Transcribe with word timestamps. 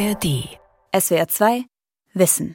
ARD. 0.00 0.48
SWR 0.98 1.28
2 1.28 1.64
Wissen. 2.14 2.54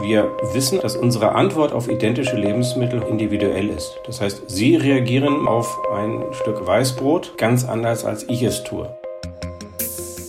Wir 0.00 0.34
wissen, 0.54 0.80
dass 0.80 0.96
unsere 0.96 1.34
Antwort 1.34 1.74
auf 1.74 1.90
identische 1.90 2.36
Lebensmittel 2.36 3.02
individuell 3.02 3.68
ist. 3.68 4.00
Das 4.06 4.22
heißt, 4.22 4.48
Sie 4.48 4.76
reagieren 4.76 5.46
auf 5.46 5.78
ein 5.92 6.24
Stück 6.32 6.66
Weißbrot 6.66 7.36
ganz 7.36 7.64
anders, 7.64 8.06
als 8.06 8.26
ich 8.30 8.42
es 8.42 8.64
tue. 8.64 8.88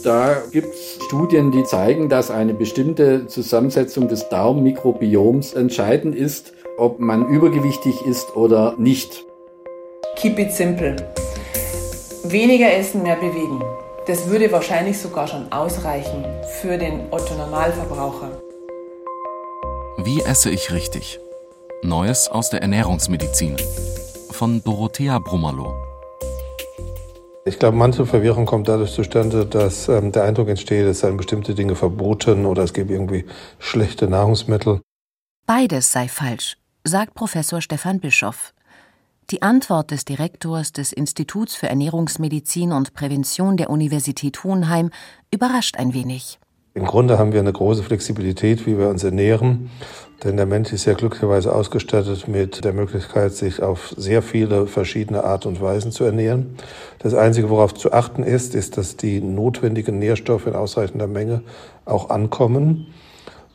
Da 0.04 0.36
gibt 0.52 0.74
es 0.74 1.00
Studien, 1.06 1.52
die 1.52 1.64
zeigen, 1.64 2.10
dass 2.10 2.30
eine 2.30 2.54
bestimmte 2.54 3.28
Zusammensetzung 3.28 4.10
des 4.10 4.28
Darmmikrobioms 4.28 5.54
entscheidend 5.54 6.14
ist, 6.14 6.52
ob 6.78 7.00
man 7.00 7.26
übergewichtig 7.30 8.06
ist 8.06 8.36
oder 8.36 8.76
nicht. 8.78 9.24
Keep 10.18 10.40
it 10.40 10.52
simple. 10.52 10.98
Weniger 12.26 12.74
essen, 12.74 13.04
mehr 13.04 13.16
bewegen. 13.16 13.62
Das 14.08 14.30
würde 14.30 14.50
wahrscheinlich 14.54 14.98
sogar 14.98 15.28
schon 15.28 15.52
ausreichen 15.52 16.24
für 16.62 16.78
den 16.78 17.12
Otto-Normalverbraucher. 17.12 18.42
Wie 19.98 20.22
esse 20.22 20.50
ich 20.50 20.72
richtig? 20.72 21.20
Neues 21.84 22.30
aus 22.30 22.50
der 22.50 22.62
Ernährungsmedizin. 22.62 23.58
Von 24.32 24.64
Dorothea 24.64 25.20
Brummerloh. 25.20 25.76
Ich 27.46 27.60
glaube, 27.60 27.76
manche 27.76 28.06
Verwirrung 28.06 28.46
kommt 28.46 28.70
dadurch 28.70 28.94
zustande, 28.94 29.46
dass 29.46 29.90
ähm, 29.90 30.14
der 30.14 30.24
Eindruck 30.24 30.48
entsteht, 30.48 30.86
es 30.86 31.02
seien 31.02 31.18
bestimmte 31.18 31.54
Dinge 31.54 31.76
verboten 31.76 32.46
oder 32.46 32.64
es 32.64 32.74
gäbe 32.74 32.94
irgendwie 32.94 33.26
schlechte 33.60 34.08
Nahrungsmittel. 34.08 34.80
Beides 35.46 35.92
sei 35.92 36.08
falsch, 36.08 36.58
sagt 36.86 37.14
Professor 37.14 37.62
Stefan 37.62 38.00
Bischoff. 38.00 38.54
Die 39.30 39.42
Antwort 39.42 39.92
des 39.92 40.06
Direktors 40.06 40.72
des 40.72 40.94
Instituts 40.94 41.54
für 41.54 41.68
Ernährungsmedizin 41.68 42.72
und 42.72 42.94
Prävention 42.94 43.58
der 43.58 43.70
Universität 43.70 44.42
Hohenheim 44.46 44.90
überrascht 45.34 45.76
ein 45.76 45.94
wenig. 45.94 46.40
Im 46.76 46.86
Grunde 46.86 47.20
haben 47.20 47.34
wir 47.34 47.42
eine 47.42 47.52
große 47.52 47.84
Flexibilität, 47.84 48.66
wie 48.66 48.78
wir 48.78 48.88
uns 48.88 49.04
ernähren, 49.04 49.70
denn 50.24 50.38
der 50.38 50.46
Mensch 50.46 50.72
ist 50.72 50.86
ja 50.86 50.94
glücklicherweise 50.94 51.54
ausgestattet 51.54 52.30
mit 52.30 52.64
der 52.64 52.72
Möglichkeit, 52.72 53.34
sich 53.34 53.62
auf 53.62 53.94
sehr 53.98 54.22
viele 54.22 54.66
verschiedene 54.66 55.26
Art 55.26 55.46
und 55.46 55.60
Weisen 55.60 55.92
zu 55.92 56.06
ernähren. 56.06 56.56
Das 57.00 57.14
Einzige, 57.14 57.50
worauf 57.50 57.74
zu 57.74 57.92
achten 57.92 58.24
ist, 58.24 58.56
ist, 58.56 58.78
dass 58.78 58.96
die 58.96 59.20
notwendigen 59.20 60.00
Nährstoffe 60.00 60.48
in 60.48 60.56
ausreichender 60.56 61.08
Menge 61.08 61.42
auch 61.84 62.10
ankommen. 62.12 62.94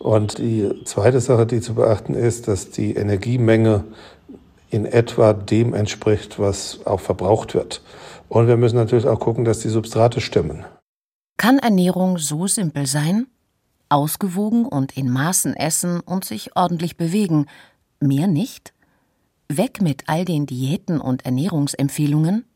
Und 0.02 0.38
die 0.38 0.68
zweite 0.84 1.20
Sache, 1.20 1.46
die 1.46 1.60
zu 1.60 1.74
beachten 1.74 2.14
ist, 2.14 2.48
dass 2.48 2.70
die 2.70 2.96
Energiemenge 2.96 3.84
in 4.72 4.86
etwa 4.86 5.34
dem 5.34 5.74
entspricht, 5.74 6.38
was 6.38 6.80
auch 6.86 7.00
verbraucht 7.00 7.54
wird. 7.54 7.82
Und 8.28 8.48
wir 8.48 8.56
müssen 8.56 8.76
natürlich 8.76 9.06
auch 9.06 9.20
gucken, 9.20 9.44
dass 9.44 9.60
die 9.60 9.68
Substrate 9.68 10.22
stimmen. 10.22 10.64
Kann 11.36 11.58
Ernährung 11.58 12.16
so 12.16 12.46
simpel 12.46 12.86
sein? 12.86 13.26
Ausgewogen 13.90 14.64
und 14.64 14.96
in 14.96 15.10
Maßen 15.10 15.54
essen 15.54 16.00
und 16.00 16.24
sich 16.24 16.56
ordentlich 16.56 16.96
bewegen. 16.96 17.46
Mehr 18.00 18.26
nicht? 18.26 18.72
Weg 19.50 19.82
mit 19.82 20.04
all 20.06 20.24
den 20.24 20.46
Diäten 20.46 20.98
und 20.98 21.26
Ernährungsempfehlungen? 21.26 22.46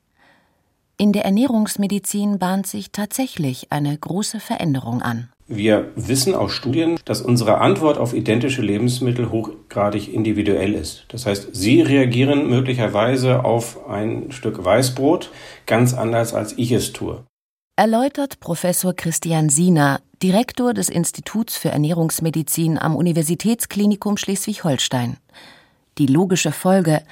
In 0.97 1.13
der 1.13 1.27
Ernährungsmedizin 1.27 2.39
bahnt 2.39 2.67
sich 2.67 2.93
tatsächlich 2.93 3.71
eine 3.71 3.97
große 3.99 4.41
Veränderung 4.41 5.03
an. 5.03 5.29
Wir 5.49 5.93
wissen 5.95 6.35
aus 6.35 6.51
Studien, 6.51 6.99
dass 7.05 7.21
unsere 7.21 7.59
Antwort 7.59 7.99
auf 7.99 8.15
identische 8.15 8.63
Lebensmittel 8.63 9.31
hochgradig 9.31 10.13
individuell 10.13 10.75
ist. 10.75 11.05
Das 11.09 11.25
heißt, 11.25 11.51
Sie 11.53 11.83
reagieren 11.83 12.51
möglicherweise 12.51 13.45
auf 13.45 13.89
ein 13.89 14.33
Stück 14.33 14.65
Weißbrot 14.65 15.31
ganz 15.67 15.95
anders, 15.95 16.35
als 16.35 16.59
ich 16.59 16.73
es 16.73 16.93
tue. 16.93 17.23
Erläutert 17.77 18.41
Professor 18.41 18.93
Christian 18.93 19.49
Siener, 19.49 20.01
Direktor 20.21 20.75
des 20.75 20.89
Instituts 20.89 21.57
für 21.57 21.69
Ernährungsmedizin 21.69 22.79
am 22.79 22.97
Universitätsklinikum 22.97 24.17
Schleswig-Holstein. 24.17 25.19
Die 25.99 26.07
logische 26.07 26.51
Folge, 26.51 27.03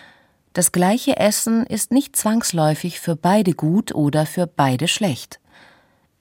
das 0.54 0.72
gleiche 0.72 1.18
Essen 1.18 1.66
ist 1.66 1.92
nicht 1.92 2.16
zwangsläufig 2.16 2.98
für 2.98 3.14
beide 3.14 3.52
gut 3.52 3.94
oder 3.94 4.26
für 4.26 4.46
beide 4.48 4.88
schlecht. 4.88 5.38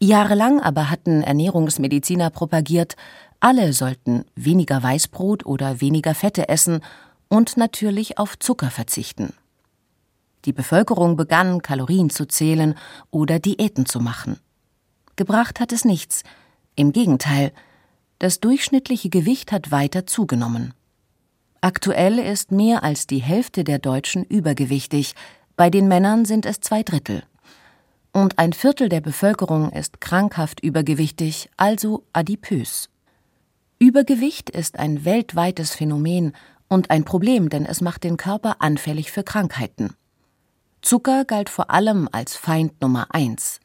Jahrelang 0.04 0.60
aber 0.60 0.90
hatten 0.90 1.24
Ernährungsmediziner 1.24 2.30
propagiert, 2.30 2.96
alle 3.40 3.74
sollten 3.74 4.26
weniger 4.36 4.82
Weißbrot 4.82 5.46
oder 5.46 5.82
weniger 5.82 6.14
Fette 6.14 6.50
essen 6.50 6.82
und 7.30 7.58
natürlich 7.58 8.18
auf 8.18 8.38
Zucker 8.38 8.70
verzichten. 8.70 9.34
Die 10.46 10.54
Bevölkerung 10.54 11.16
begann, 11.16 11.62
Kalorien 11.62 12.10
zu 12.10 12.26
zählen 12.26 12.76
oder 13.12 13.40
Diäten 13.40 13.86
zu 13.86 14.00
machen. 14.00 14.40
Gebracht 15.16 15.60
hat 15.60 15.72
es 15.72 15.86
nichts. 15.86 16.24
Im 16.76 16.92
Gegenteil, 16.92 17.54
das 18.20 18.40
durchschnittliche 18.40 19.10
Gewicht 19.10 19.52
hat 19.52 19.72
weiter 19.72 20.06
zugenommen. 20.06 20.74
Aktuell 21.62 22.20
ist 22.20 22.52
mehr 22.52 22.84
als 22.84 23.08
die 23.08 23.22
Hälfte 23.22 23.64
der 23.64 23.80
Deutschen 23.80 24.24
übergewichtig, 24.26 25.16
bei 25.56 25.70
den 25.70 25.88
Männern 25.88 26.26
sind 26.26 26.46
es 26.46 26.60
zwei 26.60 26.84
Drittel 26.84 27.24
und 28.14 28.40
ein 28.40 28.54
Viertel 28.54 28.88
der 28.90 29.02
Bevölkerung 29.02 29.72
ist 29.72 30.00
krankhaft 30.00 30.62
übergewichtig, 30.62 31.50
also 31.58 32.06
adipös. 32.14 32.90
Übergewicht 33.80 34.50
ist 34.50 34.80
ein 34.80 35.04
weltweites 35.04 35.74
Phänomen 35.74 36.34
und 36.70 36.92
ein 36.92 37.04
Problem, 37.04 37.50
denn 37.50 37.66
es 37.66 37.82
macht 37.82 38.04
den 38.04 38.16
Körper 38.16 38.58
anfällig 38.60 39.12
für 39.12 39.24
Krankheiten. 39.24 39.96
Zucker 40.82 41.26
galt 41.26 41.50
vor 41.50 41.72
allem 41.72 42.08
als 42.12 42.36
Feind 42.36 42.80
Nummer 42.82 43.08
eins. 43.10 43.60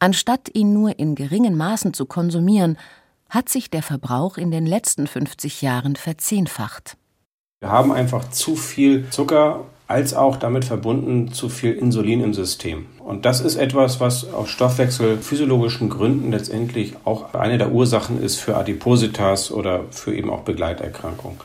Anstatt 0.00 0.54
ihn 0.54 0.72
nur 0.72 0.98
in 0.98 1.14
geringen 1.14 1.56
Maßen 1.56 1.94
zu 1.94 2.06
konsumieren, 2.06 2.78
hat 3.30 3.48
sich 3.48 3.70
der 3.70 3.82
Verbrauch 3.82 4.38
in 4.38 4.50
den 4.50 4.66
letzten 4.66 5.06
50 5.06 5.62
Jahren 5.62 5.96
verzehnfacht. 5.96 6.96
Wir 7.60 7.70
haben 7.70 7.92
einfach 7.92 8.30
zu 8.30 8.56
viel 8.56 9.08
Zucker 9.10 9.66
als 9.88 10.12
auch 10.12 10.36
damit 10.36 10.66
verbunden 10.66 11.32
zu 11.32 11.48
viel 11.48 11.72
Insulin 11.72 12.20
im 12.20 12.34
System. 12.34 12.86
Und 12.98 13.24
das 13.24 13.40
ist 13.40 13.56
etwas, 13.56 14.00
was 14.00 14.32
aus 14.32 14.50
stoffwechselphysiologischen 14.50 15.88
Gründen 15.88 16.30
letztendlich 16.30 16.94
auch 17.04 17.32
eine 17.32 17.56
der 17.56 17.72
Ursachen 17.72 18.22
ist 18.22 18.36
für 18.36 18.56
Adipositas 18.56 19.50
oder 19.50 19.84
für 19.90 20.14
eben 20.14 20.30
auch 20.30 20.42
Begleiterkrankungen. 20.42 21.38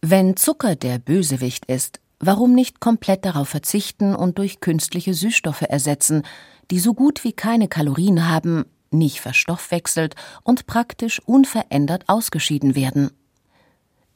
Wenn 0.00 0.36
Zucker 0.36 0.76
der 0.76 0.98
Bösewicht 0.98 1.64
ist, 1.66 2.00
warum 2.20 2.54
nicht 2.54 2.78
komplett 2.78 3.24
darauf 3.24 3.48
verzichten 3.48 4.14
und 4.14 4.38
durch 4.38 4.60
künstliche 4.60 5.12
Süßstoffe 5.12 5.62
ersetzen, 5.62 6.22
die 6.70 6.78
so 6.78 6.94
gut 6.94 7.24
wie 7.24 7.32
keine 7.32 7.66
Kalorien 7.66 8.28
haben, 8.28 8.66
nicht 8.92 9.20
verstoffwechselt 9.20 10.14
und 10.44 10.66
praktisch 10.66 11.20
unverändert 11.26 12.04
ausgeschieden 12.06 12.76
werden? 12.76 13.10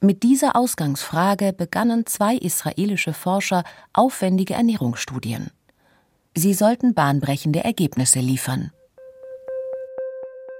Mit 0.00 0.22
dieser 0.22 0.54
Ausgangsfrage 0.54 1.52
begannen 1.52 2.06
zwei 2.06 2.36
israelische 2.36 3.12
Forscher 3.12 3.64
aufwendige 3.92 4.54
Ernährungsstudien. 4.54 5.50
Sie 6.36 6.54
sollten 6.54 6.94
bahnbrechende 6.94 7.64
Ergebnisse 7.64 8.20
liefern. 8.20 8.70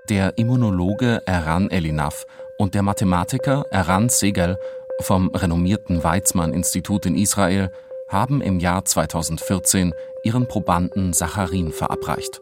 Der 0.09 0.39
Immunologe 0.39 1.23
Eran 1.27 1.71
Elinaf 1.71 2.25
und 2.59 2.75
der 2.75 2.83
Mathematiker 2.83 3.65
Eran 3.71 4.09
Segel 4.09 4.59
vom 5.03 5.29
renommierten 5.29 6.03
Weizmann-Institut 6.03 7.07
in 7.07 7.15
Israel 7.15 7.71
haben 8.09 8.41
im 8.41 8.59
Jahr 8.59 8.85
2014 8.85 9.93
ihren 10.25 10.49
Probanden 10.49 11.13
Saccharin 11.13 11.71
verabreicht. 11.71 12.41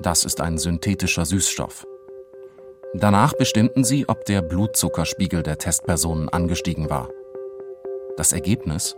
Das 0.00 0.24
ist 0.24 0.42
ein 0.42 0.58
synthetischer 0.58 1.24
Süßstoff. 1.24 1.86
Danach 2.94 3.34
bestimmten 3.34 3.84
sie, 3.84 4.08
ob 4.08 4.24
der 4.24 4.40
Blutzuckerspiegel 4.40 5.42
der 5.42 5.58
Testpersonen 5.58 6.30
angestiegen 6.30 6.88
war. 6.88 7.10
Das 8.16 8.32
Ergebnis? 8.32 8.96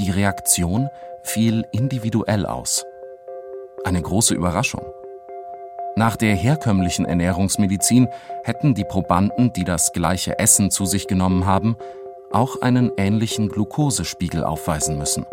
Die 0.00 0.10
Reaktion 0.10 0.88
fiel 1.22 1.64
individuell 1.70 2.44
aus. 2.44 2.84
Eine 3.84 4.02
große 4.02 4.34
Überraschung. 4.34 4.84
Nach 5.94 6.16
der 6.16 6.34
herkömmlichen 6.34 7.04
Ernährungsmedizin 7.04 8.08
hätten 8.42 8.74
die 8.74 8.84
Probanden, 8.84 9.52
die 9.52 9.64
das 9.64 9.92
gleiche 9.92 10.38
Essen 10.40 10.72
zu 10.72 10.84
sich 10.84 11.06
genommen 11.06 11.46
haben, 11.46 11.76
auch 12.32 12.60
einen 12.62 12.90
ähnlichen 12.96 13.48
Glukosespiegel 13.48 14.42
aufweisen 14.42 14.98
müssen. 14.98 15.24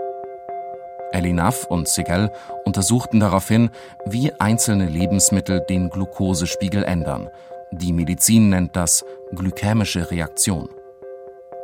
Elinaf 1.14 1.66
und 1.66 1.88
Segel 1.88 2.32
untersuchten 2.64 3.20
daraufhin, 3.20 3.72
wie 4.06 4.32
einzelne 4.40 4.86
Lebensmittel 4.86 5.62
den 5.68 5.90
Glukosespiegel 5.90 6.84
ändern 6.84 7.30
die 7.72 7.94
Medizin 7.94 8.50
nennt 8.50 8.76
das 8.76 9.04
glykämische 9.36 10.10
Reaktion. 10.10 10.70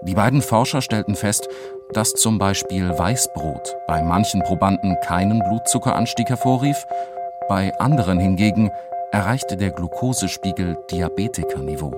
Die 0.04 0.16
beiden 0.16 0.42
Forscher 0.42 0.82
stellten 0.82 1.16
fest, 1.16 1.48
dass 1.94 2.14
zum 2.14 2.38
Beispiel 2.38 2.90
Weißbrot 2.90 3.76
bei 3.88 4.02
manchen 4.02 4.42
Probanden 4.44 4.98
keinen 5.06 5.40
Blutzuckeranstieg 5.40 6.30
hervorrief, 6.30 6.78
bei 7.48 7.78
anderen 7.80 8.20
hingegen 8.20 8.70
erreichte 9.12 9.56
der 9.58 9.72
Glukosespiegel 9.72 10.78
Diabetikerniveau. 10.92 11.94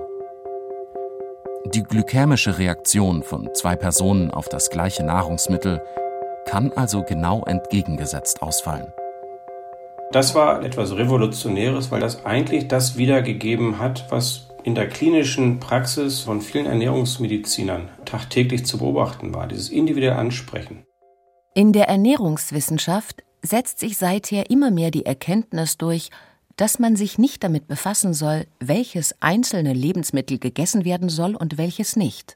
Die 1.74 1.84
glykämische 1.84 2.60
Reaktion 2.60 3.24
von 3.24 3.50
zwei 3.56 3.76
Personen 3.76 4.30
auf 4.30 4.50
das 4.50 4.70
gleiche 4.70 5.04
Nahrungsmittel 5.04 5.82
kann 6.46 6.72
also 6.76 7.02
genau 7.02 7.44
entgegengesetzt 7.46 8.42
ausfallen. 8.44 8.94
Das 10.12 10.36
war 10.36 10.64
etwas 10.64 10.96
Revolutionäres, 10.96 11.92
weil 11.92 12.00
das 12.00 12.26
eigentlich 12.26 12.68
das 12.68 12.98
wiedergegeben 12.98 13.80
hat, 13.80 14.06
was 14.12 14.48
in 14.64 14.76
der 14.76 14.88
klinischen 14.88 15.60
Praxis 15.60 16.22
von 16.22 16.42
vielen 16.42 16.66
Ernährungsmedizinern 16.66 17.90
tagtäglich 18.06 18.66
zu 18.66 18.78
beobachten 18.78 19.34
war, 19.34 19.48
dieses 19.48 19.70
individuelle 19.70 20.16
Ansprechen. 20.16 20.84
In 21.54 21.72
der 21.72 21.88
Ernährungswissenschaft 21.88 23.24
setzt 23.42 23.80
sich 23.80 23.98
seither 23.98 24.50
immer 24.50 24.72
mehr 24.72 24.92
die 24.92 25.06
Erkenntnis 25.06 25.78
durch, 25.78 26.10
dass 26.56 26.80
man 26.80 26.96
sich 26.96 27.18
nicht 27.18 27.44
damit 27.44 27.68
befassen 27.68 28.14
soll, 28.14 28.48
welches 28.60 29.22
einzelne 29.22 29.74
Lebensmittel 29.74 30.40
gegessen 30.40 30.86
werden 30.86 31.10
soll 31.10 31.36
und 31.36 31.58
welches 31.58 31.96
nicht. 31.96 32.36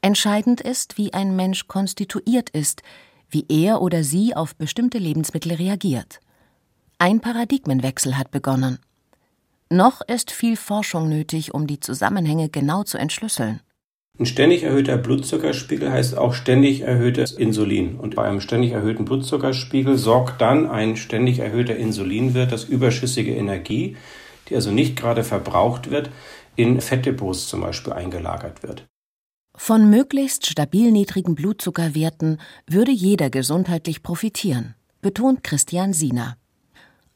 Entscheidend 0.00 0.60
ist, 0.60 0.98
wie 0.98 1.12
ein 1.12 1.34
Mensch 1.36 1.66
konstituiert 1.66 2.50
ist, 2.50 2.82
wie 3.28 3.44
er 3.48 3.82
oder 3.82 4.04
sie 4.04 4.36
auf 4.36 4.54
bestimmte 4.54 4.98
Lebensmittel 4.98 5.52
reagiert. 5.52 6.20
Ein 6.98 7.20
Paradigmenwechsel 7.20 8.16
hat 8.16 8.30
begonnen. 8.30 8.78
Noch 9.68 10.00
ist 10.00 10.30
viel 10.30 10.56
Forschung 10.56 11.10
nötig, 11.10 11.52
um 11.52 11.66
die 11.66 11.78
Zusammenhänge 11.78 12.48
genau 12.48 12.84
zu 12.84 12.96
entschlüsseln. 12.96 13.60
Ein 14.18 14.24
ständig 14.24 14.62
erhöhter 14.62 14.96
Blutzuckerspiegel 14.96 15.90
heißt 15.90 16.16
auch 16.16 16.32
ständig 16.32 16.80
erhöhtes 16.80 17.32
Insulin. 17.32 17.96
Und 17.96 18.14
bei 18.14 18.24
einem 18.26 18.40
ständig 18.40 18.72
erhöhten 18.72 19.04
Blutzuckerspiegel 19.04 19.98
sorgt 19.98 20.40
dann 20.40 20.70
ein 20.70 20.96
ständig 20.96 21.40
erhöhter 21.40 21.76
Insulinwert, 21.76 22.50
das 22.50 22.64
überschüssige 22.64 23.34
Energie, 23.36 23.98
die 24.48 24.54
also 24.54 24.70
nicht 24.70 24.96
gerade 24.96 25.22
verbraucht 25.22 25.90
wird, 25.90 26.08
in 26.54 26.80
Fettdepots 26.80 27.46
zum 27.48 27.60
Beispiel 27.60 27.92
eingelagert 27.92 28.62
wird. 28.62 28.86
Von 29.54 29.90
möglichst 29.90 30.46
stabil 30.46 30.92
niedrigen 30.92 31.34
Blutzuckerwerten 31.34 32.40
würde 32.66 32.92
jeder 32.92 33.28
gesundheitlich 33.28 34.02
profitieren, 34.02 34.76
betont 35.02 35.44
Christian 35.44 35.92
Siener. 35.92 36.38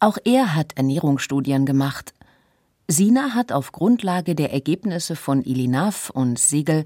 Auch 0.01 0.17
er 0.25 0.55
hat 0.55 0.73
Ernährungsstudien 0.77 1.67
gemacht, 1.67 2.15
Sina 2.89 3.35
hat 3.35 3.53
auf 3.53 3.71
Grundlage 3.71 4.35
der 4.35 4.53
Ergebnisse 4.53 5.15
von 5.15 5.43
Ilinav 5.43 6.11
und 6.11 6.41
Siegel 6.41 6.85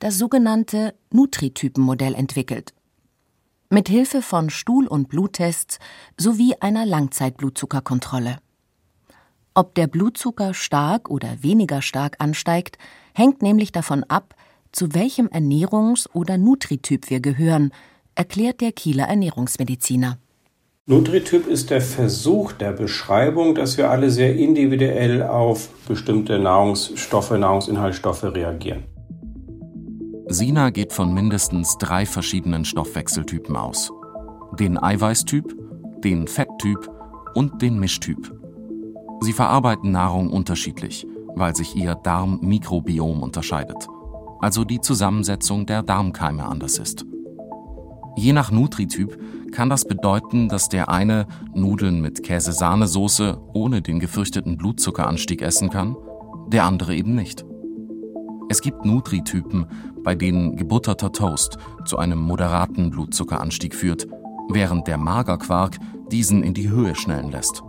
das 0.00 0.18
sogenannte 0.18 0.94
Nutritypenmodell 1.10 2.14
entwickelt. 2.14 2.74
Mit 3.70 3.88
Hilfe 3.88 4.20
von 4.20 4.50
Stuhl- 4.50 4.86
und 4.86 5.08
Bluttests 5.08 5.78
sowie 6.18 6.56
einer 6.60 6.84
Langzeitblutzuckerkontrolle. 6.84 8.38
Ob 9.54 9.74
der 9.74 9.86
Blutzucker 9.86 10.52
stark 10.52 11.08
oder 11.08 11.42
weniger 11.42 11.80
stark 11.80 12.16
ansteigt, 12.18 12.76
hängt 13.14 13.40
nämlich 13.40 13.72
davon 13.72 14.04
ab, 14.04 14.34
zu 14.72 14.92
welchem 14.92 15.28
Ernährungs- 15.28 16.08
oder 16.12 16.36
Nutrityp 16.36 17.08
wir 17.08 17.20
gehören, 17.20 17.72
erklärt 18.14 18.60
der 18.60 18.72
Kieler 18.72 19.04
Ernährungsmediziner. 19.04 20.18
Nutrityp 20.88 21.48
ist 21.48 21.70
der 21.70 21.80
Versuch 21.80 22.52
der 22.52 22.70
Beschreibung, 22.70 23.56
dass 23.56 23.76
wir 23.76 23.90
alle 23.90 24.08
sehr 24.08 24.36
individuell 24.36 25.20
auf 25.20 25.68
bestimmte 25.88 26.38
Nahrungsstoffe, 26.38 27.32
Nahrungsinhaltsstoffe 27.32 28.22
reagieren. 28.22 28.84
Sina 30.28 30.70
geht 30.70 30.92
von 30.92 31.12
mindestens 31.12 31.76
drei 31.78 32.06
verschiedenen 32.06 32.64
Stoffwechseltypen 32.64 33.56
aus. 33.56 33.90
Den 34.60 34.78
Eiweißtyp, 34.78 35.56
den 36.04 36.28
Fetttyp 36.28 36.88
und 37.34 37.60
den 37.62 37.80
Mischtyp. 37.80 38.32
Sie 39.22 39.32
verarbeiten 39.32 39.90
Nahrung 39.90 40.30
unterschiedlich, 40.30 41.04
weil 41.34 41.56
sich 41.56 41.74
ihr 41.74 41.96
Darmmikrobiom 41.96 43.24
unterscheidet, 43.24 43.88
also 44.38 44.62
die 44.62 44.80
Zusammensetzung 44.80 45.66
der 45.66 45.82
Darmkeime 45.82 46.44
anders 46.44 46.78
ist. 46.78 47.04
Je 48.16 48.32
nach 48.32 48.50
Nutrityp 48.50 49.52
kann 49.52 49.68
das 49.68 49.84
bedeuten, 49.84 50.48
dass 50.48 50.70
der 50.70 50.88
eine 50.88 51.26
Nudeln 51.54 52.00
mit 52.00 52.22
Käse-Sahnesoße 52.22 53.38
ohne 53.52 53.82
den 53.82 54.00
gefürchteten 54.00 54.56
Blutzuckeranstieg 54.56 55.42
essen 55.42 55.68
kann, 55.68 55.96
der 56.48 56.64
andere 56.64 56.94
eben 56.94 57.14
nicht. 57.14 57.44
Es 58.48 58.62
gibt 58.62 58.86
Nutritypen, 58.86 59.66
bei 60.02 60.14
denen 60.14 60.56
gebutterter 60.56 61.12
Toast 61.12 61.58
zu 61.84 61.98
einem 61.98 62.18
moderaten 62.18 62.90
Blutzuckeranstieg 62.90 63.74
führt, 63.74 64.06
während 64.48 64.86
der 64.86 64.96
Magerquark 64.96 65.78
diesen 66.10 66.42
in 66.42 66.54
die 66.54 66.70
Höhe 66.70 66.94
schnellen 66.94 67.30
lässt. 67.30 67.62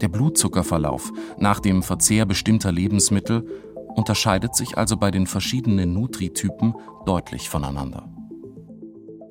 Der 0.00 0.08
Blutzuckerverlauf 0.08 1.12
nach 1.38 1.58
dem 1.58 1.82
Verzehr 1.82 2.24
bestimmter 2.24 2.70
Lebensmittel 2.70 3.46
unterscheidet 3.96 4.54
sich 4.54 4.78
also 4.78 4.96
bei 4.96 5.10
den 5.10 5.26
verschiedenen 5.26 5.92
Nutritypen 5.92 6.74
deutlich 7.04 7.48
voneinander. 7.48 8.08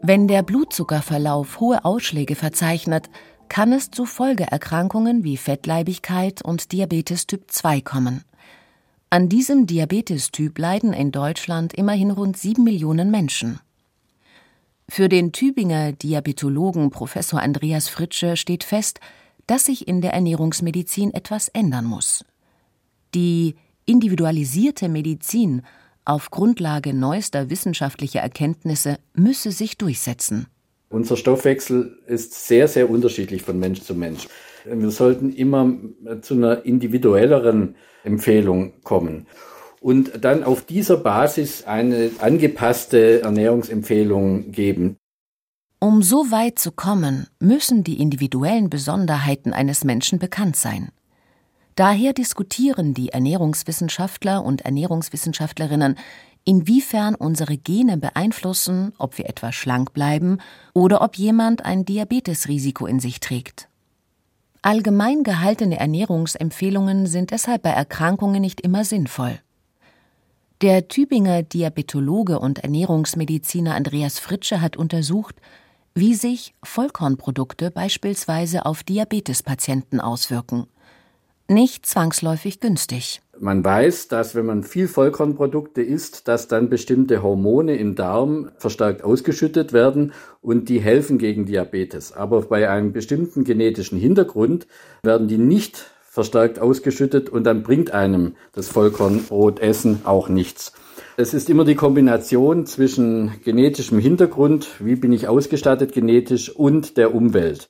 Wenn 0.02 0.30
der 0.30 0.44
Blutzuckerverlauf 0.44 1.60
hohe 1.60 1.84
Ausschläge 1.84 2.36
verzeichnet, 2.36 3.10
kann 3.50 3.74
es 3.74 3.92
zu 3.92 4.06
Folgeerkrankungen 4.06 5.26
wie 5.26 5.36
Fettleibigkeit 5.36 6.42
und 6.42 6.72
Diabetes 6.72 7.28
Typ 7.28 7.52
2 7.52 7.82
kommen. 7.82 8.24
An 9.10 9.28
diesem 9.28 9.68
Diabetestyp 9.68 10.58
leiden 10.58 10.94
in 10.94 11.12
Deutschland 11.12 11.74
immerhin 11.74 12.12
rund 12.12 12.38
sieben 12.38 12.64
Millionen 12.64 13.12
Menschen. 13.12 13.60
Für 14.88 15.10
den 15.10 15.34
Tübinger 15.34 15.92
Diabetologen 15.92 16.92
Professor 16.92 17.42
Andreas 17.42 17.90
Fritsche 17.90 18.38
steht 18.38 18.64
fest, 18.64 19.00
dass 19.48 19.66
sich 19.66 19.88
in 19.88 20.00
der 20.00 20.14
Ernährungsmedizin 20.14 21.14
etwas 21.14 21.50
ändern 21.50 21.86
muss. 21.86 22.24
Die 23.16 23.56
individualisierte 23.86 24.88
Medizin 24.88 25.64
auf 26.06 26.32
Grundlage 26.32 26.94
neuester 26.94 27.50
wissenschaftlicher 27.50 28.20
Erkenntnisse 28.20 28.98
müsse 29.14 29.52
sich 29.52 29.78
durchsetzen. 29.78 30.48
Unser 30.90 31.18
Stoffwechsel 31.18 32.00
ist 32.08 32.48
sehr, 32.48 32.68
sehr 32.68 32.90
unterschiedlich 32.90 33.44
von 33.44 33.60
Mensch 33.60 33.82
zu 33.82 33.94
Mensch. 33.94 34.28
Wir 34.66 34.92
sollten 34.92 35.32
immer 35.32 35.72
zu 36.22 36.34
einer 36.34 36.66
individuelleren 36.66 37.76
Empfehlung 38.04 38.74
kommen 38.84 39.28
und 39.82 40.24
dann 40.24 40.44
auf 40.44 40.66
dieser 40.66 40.98
Basis 40.98 41.64
eine 41.64 42.12
angepasste 42.20 43.22
Ernährungsempfehlung 43.22 44.52
geben. 44.52 44.98
Um 45.80 46.02
so 46.02 46.32
weit 46.32 46.60
zu 46.60 46.72
kommen, 46.72 47.28
müssen 47.40 47.84
die 47.84 48.02
individuellen 48.02 48.70
Besonderheiten 48.70 49.54
eines 49.54 49.86
Menschen 49.86 50.20
bekannt 50.20 50.58
sein. 50.58 50.90
Daher 51.80 52.12
diskutieren 52.12 52.94
die 52.94 53.08
Ernährungswissenschaftler 53.14 54.44
und 54.44 54.66
Ernährungswissenschaftlerinnen, 54.66 55.96
inwiefern 56.44 57.16
unsere 57.16 57.56
Gene 57.56 57.96
beeinflussen, 57.96 58.92
ob 58.98 59.18
wir 59.18 59.30
etwa 59.30 59.54
schlank 59.54 59.94
bleiben 59.94 60.40
oder 60.74 61.02
ob 61.02 61.16
jemand 61.16 61.64
ein 61.64 61.86
Diabetesrisiko 61.86 62.86
in 62.86 63.00
sich 63.00 63.22
trägt. 63.22 63.70
Allgemein 64.62 65.24
gehaltene 65.24 65.80
Ernährungsempfehlungen 65.80 67.08
sind 67.08 67.32
deshalb 67.32 67.62
bei 67.62 67.70
Erkrankungen 67.70 68.42
nicht 68.42 68.60
immer 68.60 68.84
sinnvoll. 68.84 69.40
Der 70.62 70.90
Tübinger 70.90 71.44
Diabetologe 71.44 72.40
und 72.40 72.60
Ernährungsmediziner 72.60 73.76
Andreas 73.76 74.20
Fritsche 74.20 74.60
hat 74.60 74.76
untersucht, 74.76 75.36
wie 75.96 76.14
sich 76.14 76.54
Vollkornprodukte 76.62 77.72
beispielsweise 77.72 78.66
auf 78.66 78.84
Diabetespatienten 78.84 80.02
auswirken 80.02 80.68
nicht 81.50 81.86
zwangsläufig 81.86 82.60
günstig. 82.60 83.22
Man 83.40 83.64
weiß, 83.64 84.10
dass 84.10 84.36
wenn 84.36 84.46
man 84.46 84.64
viel 84.64 84.88
Vollkornprodukte 84.88 85.82
isst, 85.82 86.28
dass 86.28 86.48
dann 86.48 86.70
bestimmte 86.70 87.24
Hormone 87.24 87.78
im 87.78 87.96
Darm 87.96 88.52
verstärkt 88.58 89.04
ausgeschüttet 89.04 89.72
werden 89.72 90.12
und 90.42 90.68
die 90.68 90.82
helfen 90.82 91.18
gegen 91.18 91.46
Diabetes. 91.46 92.12
Aber 92.12 92.42
bei 92.42 92.70
einem 92.70 92.92
bestimmten 92.92 93.46
genetischen 93.46 93.98
Hintergrund 93.98 94.68
werden 95.04 95.30
die 95.30 95.38
nicht 95.38 95.86
verstärkt 96.10 96.60
ausgeschüttet 96.60 97.30
und 97.30 97.46
dann 97.46 97.64
bringt 97.64 97.92
einem 97.92 98.36
das 98.52 98.68
Vollkornbrotessen 98.68 100.02
auch 100.04 100.28
nichts. 100.28 100.74
Es 101.16 101.34
ist 101.34 101.50
immer 101.50 101.66
die 101.66 101.76
Kombination 101.76 102.66
zwischen 102.66 103.32
genetischem 103.44 104.00
Hintergrund, 104.00 104.68
wie 104.80 104.96
bin 104.96 105.14
ich 105.14 105.28
ausgestattet 105.28 105.94
genetisch, 105.94 106.50
und 106.50 106.98
der 106.98 107.14
Umwelt. 107.14 107.70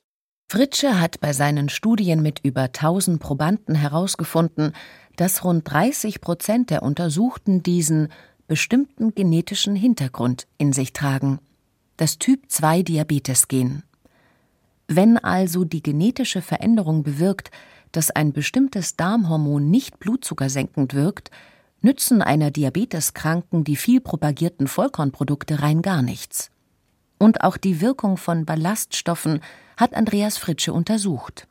Fritsche 0.52 0.98
hat 0.98 1.20
bei 1.20 1.32
seinen 1.32 1.68
Studien 1.68 2.22
mit 2.22 2.40
über 2.42 2.62
1000 2.62 3.20
Probanden 3.20 3.76
herausgefunden, 3.76 4.72
dass 5.14 5.44
rund 5.44 5.70
30 5.70 6.20
Prozent 6.20 6.70
der 6.70 6.82
Untersuchten 6.82 7.62
diesen 7.62 8.08
bestimmten 8.48 9.14
genetischen 9.14 9.76
Hintergrund 9.76 10.48
in 10.58 10.72
sich 10.72 10.92
tragen, 10.92 11.38
das 11.98 12.18
Typ-2-Diabetes-Gen. 12.18 13.84
Wenn 14.88 15.18
also 15.18 15.64
die 15.64 15.84
genetische 15.84 16.42
Veränderung 16.42 17.04
bewirkt, 17.04 17.52
dass 17.92 18.10
ein 18.10 18.32
bestimmtes 18.32 18.96
Darmhormon 18.96 19.70
nicht 19.70 20.00
blutzuckersenkend 20.00 20.94
wirkt, 20.94 21.30
nützen 21.80 22.22
einer 22.22 22.50
Diabeteskranken 22.50 23.62
die 23.62 23.76
viel 23.76 24.00
propagierten 24.00 24.66
Vollkornprodukte 24.66 25.62
rein 25.62 25.80
gar 25.80 26.02
nichts. 26.02 26.50
Und 27.18 27.44
auch 27.44 27.56
die 27.56 27.80
Wirkung 27.80 28.16
von 28.16 28.46
Ballaststoffen 28.46 29.40
hat 29.80 29.94
Andreas 29.94 30.36
Fritsche 30.36 30.74
untersucht. 30.74 31.48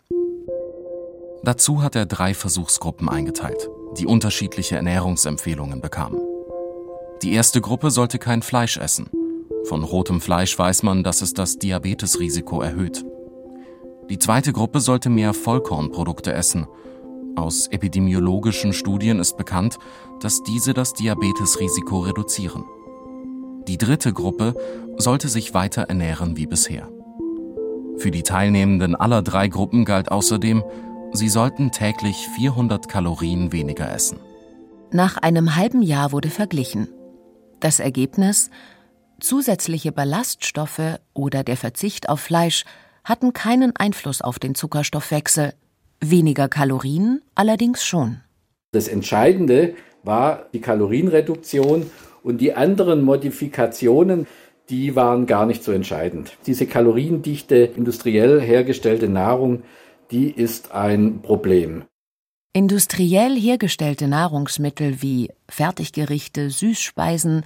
Dazu 1.44 1.82
hat 1.82 1.96
er 1.96 2.06
drei 2.06 2.36
Versuchsgruppen 2.36 3.10
eingeteilt, 3.10 3.70
die 3.98 4.06
unterschiedliche 4.06 4.76
Ernährungsempfehlungen 4.76 5.82
bekamen. 5.82 6.22
Die 7.24 7.34
erste 7.34 7.60
Gruppe 7.60 7.90
sollte 7.90 8.20
kein 8.20 8.44
Fleisch 8.44 8.78
essen. 8.78 9.10
Von 9.64 9.84
rotem 9.84 10.22
Fleisch 10.22 10.58
weiß 10.58 10.84
man, 10.84 11.04
dass 11.04 11.24
es 11.24 11.34
das 11.34 11.58
Diabetesrisiko 11.58 12.62
erhöht. 12.62 13.04
Die 14.10 14.20
zweite 14.20 14.54
Gruppe 14.54 14.80
sollte 14.80 15.10
mehr 15.10 15.34
Vollkornprodukte 15.34 16.32
essen. 16.32 16.68
Aus 17.36 17.68
epidemiologischen 17.68 18.74
Studien 18.74 19.20
ist 19.20 19.38
bekannt, 19.38 19.80
dass 20.20 20.44
diese 20.44 20.74
das 20.74 20.94
Diabetesrisiko 20.94 22.00
reduzieren. 22.02 22.64
Die 23.68 23.78
dritte 23.78 24.14
Gruppe 24.14 24.56
sollte 24.98 25.30
sich 25.30 25.54
weiter 25.54 25.84
ernähren 25.84 26.38
wie 26.38 26.48
bisher. 26.48 26.90
Für 28.00 28.12
die 28.12 28.24
Teilnehmenden 28.24 28.96
aller 28.96 29.22
drei 29.22 29.50
Gruppen 29.50 29.84
galt 29.84 30.10
außerdem, 30.10 30.64
sie 31.12 31.28
sollten 31.28 31.72
täglich 31.72 32.30
400 32.36 32.88
Kalorien 32.88 33.52
weniger 33.52 33.94
essen. 33.94 34.20
Nach 34.92 35.18
einem 35.18 35.58
halben 35.58 35.82
Jahr 35.82 36.14
wurde 36.14 36.30
verglichen. 36.30 36.88
Das 37.60 37.82
Ergebnis? 37.82 38.52
Zusätzliche 39.20 39.92
Ballaststoffe 39.92 41.00
oder 41.14 41.44
der 41.44 41.58
Verzicht 41.58 42.08
auf 42.08 42.22
Fleisch 42.22 42.64
hatten 43.04 43.34
keinen 43.34 43.76
Einfluss 43.76 44.22
auf 44.22 44.40
den 44.40 44.56
Zuckerstoffwechsel, 44.56 45.54
weniger 46.00 46.48
Kalorien 46.48 47.22
allerdings 47.36 47.84
schon. 47.84 48.22
Das 48.72 48.88
Entscheidende 48.88 49.74
war 50.04 50.46
die 50.54 50.62
Kalorienreduktion 50.62 51.92
und 52.24 52.40
die 52.40 52.54
anderen 52.54 53.04
Modifikationen, 53.04 54.26
die 54.70 54.96
waren 54.96 55.26
gar 55.26 55.46
nicht 55.46 55.64
so 55.64 55.72
entscheidend. 55.72 56.38
Diese 56.46 56.66
kaloriendichte, 56.66 57.56
industriell 57.56 58.40
hergestellte 58.40 59.10
Nahrung, 59.10 59.64
die 60.12 60.30
ist 60.30 60.72
ein 60.72 61.22
Problem. 61.22 61.84
Industriell 62.54 63.40
hergestellte 63.40 64.08
Nahrungsmittel 64.08 65.02
wie 65.02 65.32
Fertiggerichte, 65.48 66.50
Süßspeisen, 66.50 67.46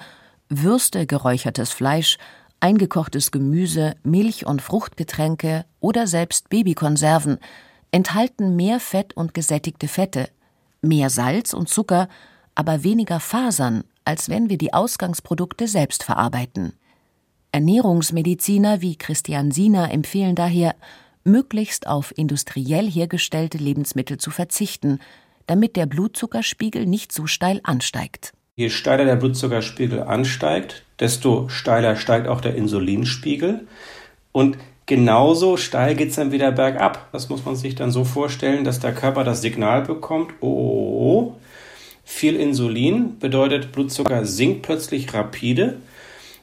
Würste, 0.49 1.05
geräuchertes 1.05 1.71
Fleisch, 1.71 2.17
eingekochtes 2.59 3.31
Gemüse, 3.31 3.95
Milch- 4.03 4.45
und 4.45 4.61
Fruchtgetränke 4.61 5.65
oder 5.79 6.07
selbst 6.07 6.49
Babykonserven 6.49 7.39
enthalten 7.91 8.55
mehr 8.55 8.79
Fett 8.79 9.15
und 9.15 9.33
gesättigte 9.33 9.87
Fette, 9.87 10.29
mehr 10.81 11.09
Salz 11.09 11.53
und 11.53 11.69
Zucker, 11.69 12.07
aber 12.55 12.83
weniger 12.83 13.19
Fasern, 13.19 13.83
als 14.05 14.29
wenn 14.29 14.49
wir 14.49 14.57
die 14.57 14.73
Ausgangsprodukte 14.73 15.67
selbst 15.67 16.03
verarbeiten. 16.03 16.73
Ernährungsmediziner 17.53 18.81
wie 18.81 18.95
Christian 18.95 19.51
Siener 19.51 19.91
empfehlen 19.91 20.33
daher, 20.33 20.75
möglichst 21.23 21.85
auf 21.87 22.11
industriell 22.17 22.89
hergestellte 22.89 23.59
Lebensmittel 23.59 24.17
zu 24.17 24.31
verzichten, 24.31 24.99
damit 25.45 25.75
der 25.75 25.85
Blutzuckerspiegel 25.85 26.87
nicht 26.87 27.11
so 27.11 27.27
steil 27.27 27.61
ansteigt. 27.63 28.33
Je 28.55 28.69
steiler 28.69 29.05
der 29.05 29.17
Blutzuckerspiegel 29.17 30.01
ansteigt, 30.01 30.83
desto 30.99 31.47
steiler 31.47 31.95
steigt 31.95 32.27
auch 32.27 32.41
der 32.41 32.55
Insulinspiegel. 32.55 33.67
Und 34.31 34.57
genauso 34.87 35.55
steil 35.55 35.95
geht 35.95 36.09
es 36.09 36.15
dann 36.15 36.31
wieder 36.31 36.51
bergab. 36.51 37.07
Das 37.11 37.29
muss 37.29 37.45
man 37.45 37.55
sich 37.55 37.75
dann 37.75 37.91
so 37.91 38.03
vorstellen, 38.03 38.63
dass 38.63 38.79
der 38.79 38.93
Körper 38.93 39.23
das 39.23 39.41
Signal 39.41 39.83
bekommt, 39.83 40.33
oh, 40.39 40.47
oh, 40.47 40.97
oh, 40.97 41.35
viel 42.03 42.35
Insulin 42.35 43.19
bedeutet, 43.19 43.71
Blutzucker 43.71 44.25
sinkt 44.25 44.63
plötzlich 44.63 45.13
rapide. 45.13 45.77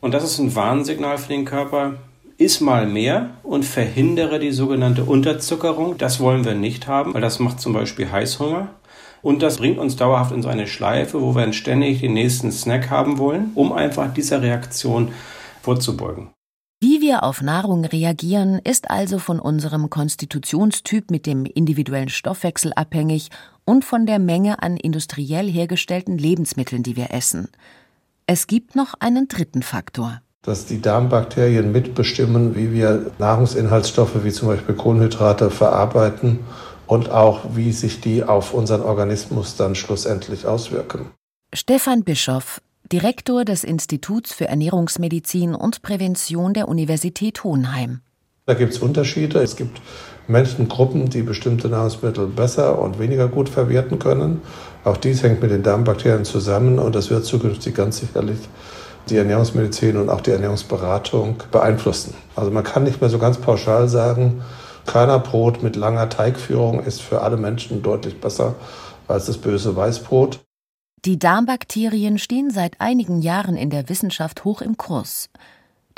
Und 0.00 0.14
das 0.14 0.25
ist 0.25 0.38
ein 0.38 0.54
Warnsignal 0.54 1.19
für 1.19 1.28
den 1.28 1.45
Körper, 1.45 1.95
iss 2.38 2.61
mal 2.61 2.87
mehr 2.87 3.30
und 3.42 3.64
verhindere 3.64 4.38
die 4.38 4.52
sogenannte 4.52 5.04
Unterzuckerung. 5.04 5.99
Das 5.99 6.21
wollen 6.21 6.45
wir 6.45 6.54
nicht 6.54 6.87
haben, 6.87 7.12
weil 7.12 7.21
das 7.21 7.38
macht 7.38 7.61
zum 7.61 7.75
Beispiel 7.75 8.11
Heißhunger. 8.11 8.69
Und 9.23 9.42
das 9.42 9.59
bringt 9.59 9.78
uns 9.78 9.97
dauerhaft 9.97 10.33
in 10.33 10.42
so 10.42 10.49
eine 10.49 10.66
Schleife, 10.66 11.21
wo 11.21 11.35
wir 11.35 11.42
dann 11.42 11.52
ständig 11.52 12.00
den 12.00 12.14
nächsten 12.14 12.50
Snack 12.50 12.88
haben 12.88 13.19
wollen, 13.19 13.52
um 13.54 13.73
einfach 13.73 14.12
dieser 14.12 14.40
Reaktion 14.40 15.12
vorzubeugen. 15.61 16.30
Wie 16.83 17.02
wir 17.02 17.25
auf 17.25 17.42
Nahrung 17.42 17.85
reagieren, 17.85 18.59
ist 18.59 18.90
also 18.90 19.19
von 19.19 19.38
unserem 19.38 19.90
Konstitutionstyp 19.90 21.11
mit 21.11 21.26
dem 21.26 21.45
individuellen 21.45 22.09
Stoffwechsel 22.09 22.73
abhängig 22.75 23.28
und 23.66 23.85
von 23.85 24.07
der 24.07 24.19
Menge 24.19 24.62
an 24.62 24.78
industriell 24.78 25.50
hergestellten 25.50 26.16
Lebensmitteln, 26.16 26.83
die 26.83 26.97
wir 26.97 27.12
essen. 27.12 27.49
Es 28.32 28.46
gibt 28.46 28.76
noch 28.76 28.94
einen 29.00 29.26
dritten 29.26 29.60
Faktor. 29.60 30.20
Dass 30.42 30.64
die 30.64 30.80
Darmbakterien 30.80 31.72
mitbestimmen, 31.72 32.54
wie 32.54 32.72
wir 32.72 33.10
Nahrungsinhaltsstoffe 33.18 34.22
wie 34.22 34.30
zum 34.30 34.46
Beispiel 34.46 34.76
Kohlenhydrate 34.76 35.50
verarbeiten 35.50 36.38
und 36.87 37.10
auch 37.10 37.56
wie 37.56 37.72
sich 37.72 38.00
die 38.00 38.22
auf 38.22 38.54
unseren 38.54 38.82
Organismus 38.82 39.56
dann 39.56 39.75
schlussendlich 39.75 40.46
auswirken. 40.46 41.10
Stefan 41.52 42.04
Bischoff, 42.04 42.60
Direktor 42.92 43.44
des 43.44 43.64
Instituts 43.64 44.32
für 44.32 44.46
Ernährungsmedizin 44.46 45.56
und 45.56 45.82
Prävention 45.82 46.54
der 46.54 46.68
Universität 46.68 47.42
Hohenheim. 47.42 47.99
Da 48.46 48.54
gibt 48.54 48.75
es 48.75 48.78
Unterschiede. 48.78 49.40
Es 49.40 49.56
gibt 49.56 49.80
Menschengruppen, 50.28 51.10
die 51.10 51.22
bestimmte 51.22 51.68
Nahrungsmittel 51.68 52.28
besser 52.28 52.78
und 52.78 53.00
weniger 53.00 53.26
gut 53.26 53.49
verwerten 53.49 53.99
können. 53.99 54.42
Auch 54.84 54.96
dies 54.96 55.22
hängt 55.22 55.42
mit 55.42 55.50
den 55.50 55.62
Darmbakterien 55.62 56.25
zusammen 56.25 56.78
und 56.78 56.94
das 56.94 57.10
wird 57.10 57.25
zukünftig 57.25 57.75
ganz 57.75 57.99
sicherlich 57.99 58.38
die 59.08 59.16
Ernährungsmedizin 59.16 59.96
und 59.96 60.08
auch 60.08 60.20
die 60.20 60.30
Ernährungsberatung 60.30 61.42
beeinflussen. 61.50 62.14
Also 62.37 62.50
man 62.50 62.64
kann 62.64 62.84
nicht 62.84 63.00
mehr 63.00 63.10
so 63.10 63.18
ganz 63.18 63.38
pauschal 63.38 63.88
sagen, 63.88 64.42
Körnerbrot 64.87 65.62
mit 65.62 65.76
langer 65.76 66.08
Teigführung 66.08 66.82
ist 66.82 67.02
für 67.02 67.20
alle 67.20 67.37
Menschen 67.37 67.82
deutlich 67.82 68.20
besser 68.20 68.54
als 69.08 69.26
das 69.26 69.38
böse 69.38 69.76
Weißbrot. 69.76 70.40
Die 71.04 71.18
Darmbakterien 71.18 72.18
stehen 72.18 72.50
seit 72.50 72.80
einigen 72.80 73.22
Jahren 73.22 73.56
in 73.56 73.70
der 73.70 73.88
Wissenschaft 73.88 74.44
hoch 74.44 74.60
im 74.60 74.76
Kurs, 74.76 75.30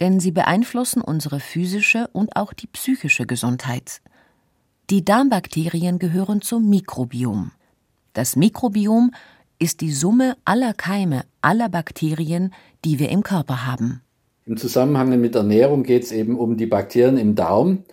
denn 0.00 0.20
sie 0.20 0.30
beeinflussen 0.30 1.02
unsere 1.02 1.40
physische 1.40 2.08
und 2.12 2.36
auch 2.36 2.52
die 2.52 2.68
psychische 2.68 3.26
Gesundheit. 3.26 4.00
Die 4.90 5.04
Darmbakterien 5.04 5.98
gehören 5.98 6.40
zum 6.42 6.68
Mikrobiom. 6.68 7.52
Das 8.12 8.36
Mikrobiom 8.36 9.12
ist 9.58 9.80
die 9.80 9.92
Summe 9.92 10.36
aller 10.44 10.74
Keime, 10.74 11.22
aller 11.40 11.68
Bakterien, 11.68 12.52
die 12.84 12.98
wir 12.98 13.08
im 13.08 13.22
Körper 13.22 13.66
haben. 13.66 14.02
Im 14.44 14.56
Zusammenhang 14.56 15.20
mit 15.20 15.34
Ernährung 15.34 15.82
geht 15.82 16.02
es 16.02 16.12
eben 16.12 16.38
um 16.38 16.56
die 16.56 16.66
Bakterien 16.66 17.16
im 17.16 17.34
Darm 17.36 17.84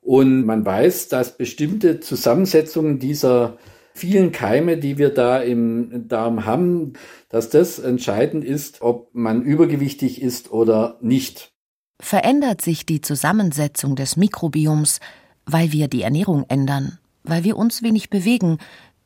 und 0.00 0.44
man 0.44 0.64
weiß, 0.64 1.08
dass 1.08 1.36
bestimmte 1.36 2.00
Zusammensetzungen 2.00 2.98
dieser 2.98 3.58
vielen 3.94 4.32
Keime, 4.32 4.76
die 4.76 4.96
wir 4.96 5.10
da 5.10 5.40
im 5.40 6.06
Darm 6.08 6.44
haben, 6.44 6.92
dass 7.28 7.50
das 7.50 7.78
entscheidend 7.78 8.44
ist, 8.44 8.80
ob 8.80 9.14
man 9.14 9.42
übergewichtig 9.42 10.22
ist 10.22 10.52
oder 10.52 10.98
nicht. 11.00 11.52
Verändert 12.00 12.62
sich 12.62 12.86
die 12.86 13.00
Zusammensetzung 13.00 13.96
des 13.96 14.16
Mikrobioms, 14.16 15.00
weil 15.46 15.72
wir 15.72 15.88
die 15.88 16.02
Ernährung 16.02 16.44
ändern, 16.48 16.98
weil 17.24 17.42
wir 17.42 17.56
uns 17.56 17.82
wenig 17.82 18.08
bewegen, 18.08 18.58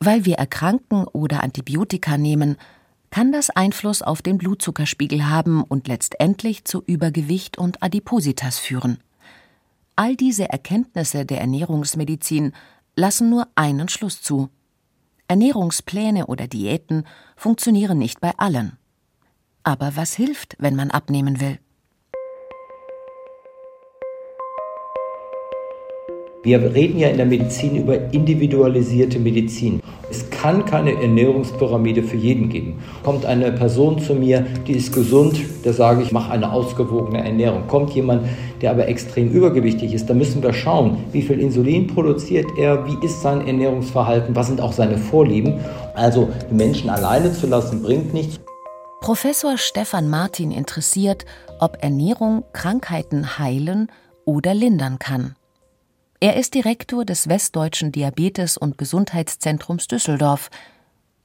weil 0.05 0.25
wir 0.25 0.35
erkranken 0.35 1.05
oder 1.05 1.43
Antibiotika 1.43 2.17
nehmen, 2.17 2.57
kann 3.09 3.31
das 3.31 3.49
Einfluss 3.49 4.01
auf 4.01 4.21
den 4.21 4.37
Blutzuckerspiegel 4.37 5.29
haben 5.29 5.63
und 5.63 5.87
letztendlich 5.87 6.65
zu 6.65 6.81
Übergewicht 6.83 7.57
und 7.57 7.83
Adipositas 7.83 8.57
führen. 8.57 8.97
All 9.95 10.15
diese 10.15 10.49
Erkenntnisse 10.49 11.25
der 11.25 11.39
Ernährungsmedizin 11.41 12.53
lassen 12.95 13.29
nur 13.29 13.47
einen 13.55 13.89
Schluss 13.89 14.21
zu. 14.21 14.49
Ernährungspläne 15.27 16.25
oder 16.25 16.47
Diäten 16.47 17.05
funktionieren 17.35 17.99
nicht 17.99 18.19
bei 18.19 18.33
allen. 18.37 18.77
Aber 19.63 19.95
was 19.95 20.13
hilft, 20.13 20.55
wenn 20.59 20.75
man 20.75 20.91
abnehmen 20.91 21.39
will? 21.39 21.59
Wir 26.45 26.61
reden 26.73 26.99
ja 26.99 27.07
in 27.07 27.15
der 27.15 27.25
Medizin 27.25 27.77
über 27.77 28.11
individualisierte 28.11 29.17
Medizin. 29.17 29.81
Es 30.11 30.29
kann 30.29 30.65
keine 30.65 30.91
Ernährungspyramide 30.91 32.03
für 32.03 32.17
jeden 32.17 32.49
geben. 32.49 32.83
Kommt 33.01 33.25
eine 33.25 33.49
Person 33.53 33.97
zu 33.99 34.13
mir, 34.13 34.45
die 34.67 34.73
ist 34.73 34.93
gesund, 34.93 35.39
da 35.63 35.71
sage 35.71 36.03
ich, 36.03 36.11
mach 36.11 36.29
eine 36.29 36.51
ausgewogene 36.51 37.23
Ernährung. 37.23 37.65
Kommt 37.67 37.91
jemand, 37.91 38.27
der 38.61 38.71
aber 38.71 38.89
extrem 38.89 39.29
übergewichtig 39.31 39.93
ist, 39.93 40.09
da 40.09 40.13
müssen 40.13 40.43
wir 40.43 40.51
schauen, 40.51 40.97
wie 41.13 41.21
viel 41.21 41.39
Insulin 41.39 41.87
produziert 41.87 42.47
er, 42.57 42.85
wie 42.87 43.05
ist 43.05 43.21
sein 43.21 43.47
Ernährungsverhalten, 43.47 44.35
was 44.35 44.47
sind 44.47 44.59
auch 44.59 44.73
seine 44.73 44.97
Vorlieben. 44.97 45.61
Also 45.95 46.27
Menschen 46.51 46.89
alleine 46.89 47.31
zu 47.31 47.47
lassen, 47.47 47.81
bringt 47.81 48.13
nichts. 48.13 48.41
Professor 48.99 49.57
Stefan 49.57 50.09
Martin 50.09 50.51
interessiert, 50.51 51.23
ob 51.61 51.77
Ernährung 51.81 52.43
Krankheiten 52.51 53.39
heilen 53.39 53.87
oder 54.25 54.53
lindern 54.53 54.99
kann. 54.99 55.35
Er 56.23 56.37
ist 56.37 56.53
Direktor 56.53 57.03
des 57.03 57.27
Westdeutschen 57.27 57.91
Diabetes- 57.91 58.55
und 58.55 58.77
Gesundheitszentrums 58.77 59.87
Düsseldorf. 59.87 60.49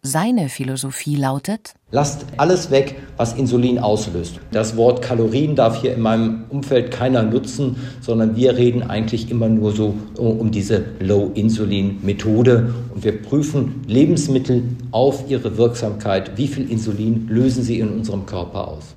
Seine 0.02 0.49
Philosophie 0.49 1.14
lautet: 1.14 1.75
Lasst 1.93 2.26
alles 2.37 2.73
weg, 2.73 2.97
was 3.17 3.35
Insulin 3.35 3.78
auslöst. 3.78 4.40
Das 4.50 4.76
Wort 4.76 5.00
Kalorien 5.00 5.55
darf 5.55 5.81
hier 5.81 5.95
in 5.95 6.00
meinem 6.00 6.47
Umfeld 6.49 6.90
keiner 6.90 7.23
nutzen, 7.23 7.76
sondern 8.00 8.35
wir 8.35 8.57
reden 8.57 8.90
eigentlich 8.90 9.31
immer 9.31 9.49
nur 9.49 9.71
so 9.71 9.95
um 10.17 10.50
diese 10.50 10.87
Low-Insulin-Methode. 10.99 12.75
Und 12.93 13.05
wir 13.05 13.23
prüfen 13.23 13.85
Lebensmittel 13.87 14.64
auf 14.90 15.31
ihre 15.31 15.57
Wirksamkeit. 15.57 16.37
Wie 16.37 16.49
viel 16.49 16.69
Insulin 16.69 17.28
lösen 17.28 17.62
sie 17.62 17.78
in 17.78 17.90
unserem 17.90 18.26
Körper 18.26 18.67
aus? 18.67 18.97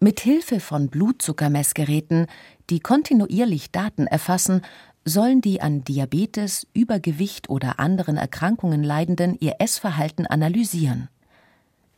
Mit 0.00 0.20
Hilfe 0.20 0.60
von 0.60 0.88
Blutzuckermessgeräten, 0.88 2.28
die 2.70 2.80
kontinuierlich 2.80 3.72
Daten 3.72 4.06
erfassen, 4.06 4.62
sollen 5.04 5.40
die 5.40 5.60
an 5.60 5.84
Diabetes, 5.84 6.66
Übergewicht 6.72 7.50
oder 7.50 7.78
anderen 7.78 8.16
Erkrankungen 8.16 8.82
Leidenden 8.82 9.36
ihr 9.38 9.56
Essverhalten 9.58 10.26
analysieren. 10.26 11.08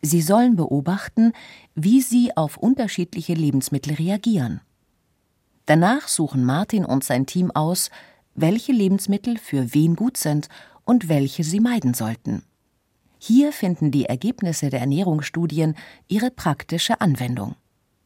Sie 0.02 0.22
sollen 0.22 0.56
beobachten, 0.56 1.32
wie 1.74 2.00
sie 2.00 2.36
auf 2.36 2.56
unterschiedliche 2.56 3.34
Lebensmittel 3.34 3.94
reagieren. 3.94 4.60
Danach 5.66 6.08
suchen 6.08 6.44
Martin 6.44 6.84
und 6.84 7.02
sein 7.02 7.26
Team 7.26 7.50
aus, 7.50 7.90
welche 8.34 8.72
Lebensmittel 8.72 9.38
für 9.38 9.74
wen 9.74 9.96
gut 9.96 10.16
sind 10.16 10.48
und 10.84 11.08
welche 11.08 11.42
sie 11.42 11.60
meiden 11.60 11.94
sollten. 11.94 12.42
Hier 13.18 13.52
finden 13.52 13.90
die 13.90 14.04
Ergebnisse 14.04 14.70
der 14.70 14.80
Ernährungsstudien 14.80 15.74
ihre 16.06 16.30
praktische 16.30 17.00
Anwendung. 17.00 17.56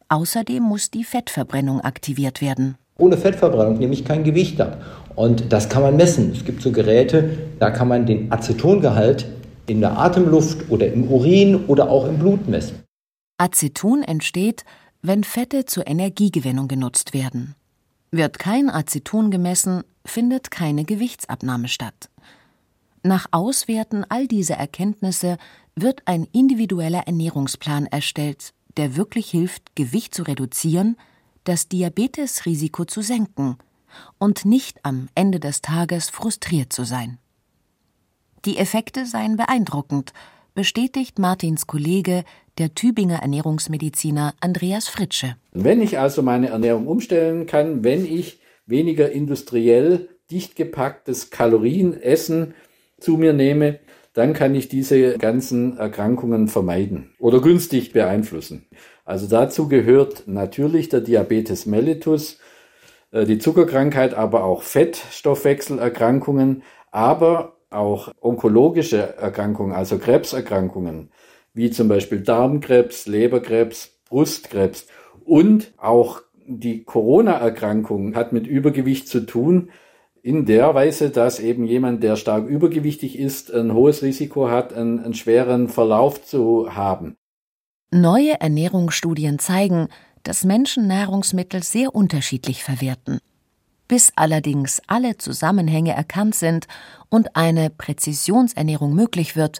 Außerdem 0.09 0.63
muss 0.63 0.89
die 0.89 1.03
Fettverbrennung 1.03 1.81
aktiviert 1.81 2.41
werden. 2.41 2.77
Ohne 2.97 3.17
Fettverbrennung 3.17 3.77
nehme 3.77 3.93
ich 3.93 4.05
kein 4.05 4.23
Gewicht 4.23 4.59
ab. 4.61 4.81
Und 5.15 5.51
das 5.51 5.69
kann 5.69 5.81
man 5.81 5.95
messen. 5.95 6.31
Es 6.31 6.45
gibt 6.45 6.61
so 6.61 6.71
Geräte, 6.71 7.37
da 7.59 7.71
kann 7.71 7.87
man 7.87 8.05
den 8.05 8.31
Acetongehalt 8.31 9.25
in 9.67 9.81
der 9.81 9.97
Atemluft 9.97 10.69
oder 10.69 10.91
im 10.91 11.11
Urin 11.11 11.65
oder 11.67 11.89
auch 11.89 12.07
im 12.07 12.17
Blut 12.17 12.47
messen. 12.47 12.83
Aceton 13.37 14.03
entsteht, 14.03 14.63
wenn 15.01 15.23
Fette 15.23 15.65
zur 15.65 15.87
Energiegewinnung 15.87 16.67
genutzt 16.67 17.13
werden. 17.13 17.55
Wird 18.11 18.39
kein 18.39 18.69
Aceton 18.69 19.31
gemessen, 19.31 19.83
findet 20.05 20.51
keine 20.51 20.83
Gewichtsabnahme 20.83 21.67
statt. 21.67 22.09
Nach 23.03 23.27
Auswerten 23.31 24.05
all 24.09 24.27
dieser 24.27 24.55
Erkenntnisse 24.55 25.37
wird 25.75 26.01
ein 26.05 26.27
individueller 26.31 27.07
Ernährungsplan 27.07 27.87
erstellt, 27.87 28.53
der 28.77 28.95
wirklich 28.95 29.31
hilft, 29.31 29.75
Gewicht 29.75 30.13
zu 30.13 30.23
reduzieren, 30.23 30.97
das 31.43 31.67
Diabetesrisiko 31.67 32.85
zu 32.85 33.01
senken 33.01 33.57
und 34.17 34.45
nicht 34.45 34.79
am 34.83 35.09
Ende 35.15 35.39
des 35.39 35.61
Tages 35.61 36.09
frustriert 36.09 36.71
zu 36.71 36.83
sein. 36.83 37.17
Die 38.45 38.57
Effekte 38.57 39.05
seien 39.05 39.37
beeindruckend, 39.37 40.13
bestätigt 40.53 41.19
Martins 41.19 41.67
Kollege, 41.67 42.23
der 42.57 42.73
Tübinger 42.73 43.19
Ernährungsmediziner 43.21 44.33
Andreas 44.39 44.87
Fritsche. 44.87 45.35
Wenn 45.51 45.81
ich 45.81 45.99
also 45.99 46.21
meine 46.21 46.49
Ernährung 46.49 46.87
umstellen 46.87 47.45
kann, 47.45 47.83
wenn 47.83 48.05
ich 48.05 48.39
weniger 48.65 49.11
industriell 49.11 50.09
dicht 50.29 50.55
gepacktes 50.55 51.29
Kalorienessen 51.29 52.53
zu 52.99 53.17
mir 53.17 53.33
nehme, 53.33 53.79
dann 54.13 54.33
kann 54.33 54.55
ich 54.55 54.67
diese 54.67 55.17
ganzen 55.17 55.77
Erkrankungen 55.77 56.47
vermeiden 56.47 57.11
oder 57.19 57.41
günstig 57.41 57.93
beeinflussen. 57.93 58.65
Also 59.05 59.27
dazu 59.27 59.67
gehört 59.67 60.23
natürlich 60.27 60.89
der 60.89 61.01
Diabetes 61.01 61.65
mellitus, 61.65 62.39
äh, 63.11 63.25
die 63.25 63.39
Zuckerkrankheit, 63.39 64.13
aber 64.13 64.43
auch 64.43 64.63
Fettstoffwechselerkrankungen, 64.63 66.63
aber 66.91 67.57
auch 67.69 68.11
onkologische 68.19 69.15
Erkrankungen, 69.17 69.73
also 69.73 69.97
Krebserkrankungen, 69.97 71.11
wie 71.53 71.71
zum 71.71 71.87
Beispiel 71.87 72.21
Darmkrebs, 72.21 73.07
Leberkrebs, 73.07 73.99
Brustkrebs 74.09 74.87
und 75.23 75.73
auch 75.77 76.21
die 76.45 76.83
Corona-Erkrankung 76.83 78.15
hat 78.15 78.33
mit 78.33 78.47
Übergewicht 78.47 79.07
zu 79.07 79.25
tun, 79.25 79.69
in 80.23 80.45
der 80.45 80.73
Weise, 80.75 81.09
dass 81.09 81.39
eben 81.39 81.65
jemand, 81.65 82.03
der 82.03 82.15
stark 82.15 82.47
übergewichtig 82.47 83.17
ist, 83.17 83.51
ein 83.51 83.73
hohes 83.73 84.03
Risiko 84.03 84.49
hat, 84.49 84.73
einen, 84.73 84.99
einen 84.99 85.13
schweren 85.13 85.67
Verlauf 85.67 86.23
zu 86.23 86.75
haben. 86.75 87.17
Neue 87.93 88.39
Ernährungsstudien 88.39 89.37
zeigen, 89.37 89.89
dass 90.23 90.45
Menschen 90.45 90.87
Nahrungsmittel 90.87 91.61
sehr 91.61 91.93
unterschiedlich 91.93 92.63
verwerten. 92.63 93.19
Bis 93.89 94.13
allerdings 94.15 94.81
alle 94.87 95.17
Zusammenhänge 95.17 95.93
erkannt 95.93 96.35
sind 96.35 96.67
und 97.09 97.35
eine 97.35 97.69
Präzisionsernährung 97.69 98.95
möglich 98.95 99.35
wird, 99.35 99.59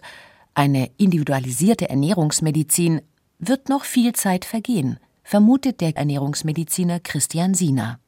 eine 0.54 0.90
individualisierte 0.96 1.90
Ernährungsmedizin, 1.90 3.02
wird 3.38 3.68
noch 3.68 3.84
viel 3.84 4.14
Zeit 4.14 4.46
vergehen, 4.46 4.98
vermutet 5.22 5.82
der 5.82 5.94
Ernährungsmediziner 5.94 7.00
Christian 7.00 7.52
Siener. 7.52 7.98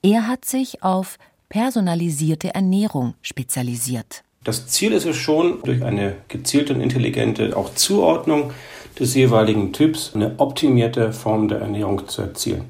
Er 0.00 0.28
hat 0.28 0.46
sich 0.46 0.82
auf 0.82 1.18
personalisierte 1.50 2.54
Ernährung 2.54 3.14
spezialisiert. 3.20 4.24
Das 4.44 4.68
Ziel 4.68 4.92
ist 4.92 5.04
es 5.04 5.16
schon, 5.16 5.62
durch 5.64 5.82
eine 5.82 6.16
gezielte 6.28 6.72
und 6.72 6.80
intelligente 6.80 7.54
auch 7.56 7.74
Zuordnung 7.74 8.52
des 8.98 9.14
jeweiligen 9.14 9.72
Typs 9.72 10.12
eine 10.14 10.38
optimierte 10.38 11.12
Form 11.12 11.48
der 11.48 11.60
Ernährung 11.60 12.06
zu 12.08 12.22
erzielen. 12.22 12.64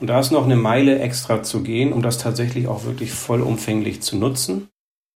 Und 0.00 0.08
da 0.08 0.20
ist 0.20 0.32
noch 0.32 0.44
eine 0.44 0.56
Meile 0.56 0.98
extra 0.98 1.42
zu 1.42 1.62
gehen, 1.62 1.92
um 1.92 2.02
das 2.02 2.18
tatsächlich 2.18 2.66
auch 2.68 2.84
wirklich 2.84 3.12
vollumfänglich 3.12 4.02
zu 4.02 4.16
nutzen. 4.16 4.68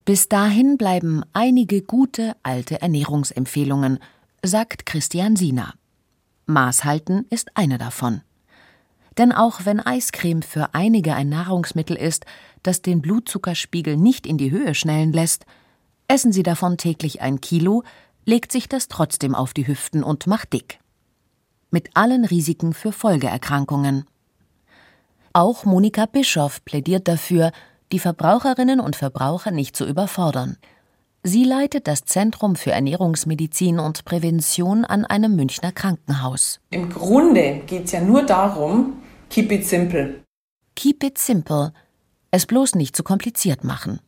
Bis 0.05 0.29
dahin 0.29 0.79
bleiben 0.79 1.23
einige 1.35 1.83
gute 1.83 2.35
alte 2.43 2.81
Ernährungsempfehlungen, 2.81 3.99
sagt 4.43 4.87
Christian 4.87 5.37
Siener. 5.37 5.75
Maßhalten 6.47 7.27
ist 7.29 7.51
eine 7.55 7.77
davon. 7.77 8.23
Denn 9.19 9.33
auch 9.33 9.65
wenn 9.65 9.81
Eiscreme 9.81 10.43
für 10.43 10.75
einige 10.75 11.15
ein 11.15 11.29
Nahrungsmittel 11.29 11.97
ist, 11.97 12.25
das 12.63 12.81
den 12.81 13.03
Blutzuckerspiegel 13.03 13.97
nicht 13.97 14.27
in 14.27 14.39
die 14.39 14.51
Höhe 14.51 14.75
schnellen 14.75 15.13
lässt, 15.13 15.45
essen 16.07 16.33
sie 16.33 16.43
davon 16.43 16.79
täglich 16.79 17.21
ein 17.21 17.41
Kilo, 17.41 17.83
legt 18.29 18.53
sich 18.53 18.69
das 18.69 18.89
trotzdem 18.89 19.35
auf 19.35 19.55
die 19.55 19.67
Hüften 19.67 20.05
und 20.05 20.27
macht 20.27 20.53
dick. 20.53 20.81
Mit 21.71 21.89
allen 21.95 22.27
Risiken 22.27 22.75
für 22.75 22.93
Folgeerkrankungen. 22.93 24.05
Auch 25.33 25.65
Monika 25.65 26.05
Bischoff 26.05 26.63
plädiert 26.63 27.09
dafür, 27.09 27.53
die 27.91 27.99
Verbraucherinnen 27.99 28.81
und 28.81 28.97
Verbraucher 28.97 29.51
nicht 29.51 29.75
zu 29.75 29.87
überfordern. 29.87 30.59
Sie 31.23 31.43
leitet 31.43 31.89
das 31.89 32.05
Zentrum 32.05 32.55
für 32.55 32.71
Ernährungsmedizin 32.71 33.79
und 33.79 34.05
Prävention 34.05 34.85
an 34.85 35.07
einem 35.07 35.35
Münchner 35.35 35.73
Krankenhaus. 35.73 36.61
Im 36.69 36.91
Grunde 36.91 37.63
geht 37.67 37.87
es 37.87 37.93
ja 37.93 38.03
nur 38.03 38.25
darum, 38.25 39.03
keep 39.31 39.51
it 39.53 39.67
simple. 39.67 40.23
Keep 40.77 41.03
it 41.03 41.17
simple. 41.17 41.73
Es 42.31 42.45
bloß 42.45 42.75
nicht 42.75 42.95
zu 42.95 43.03
kompliziert 43.03 43.65
machen. 43.65 44.01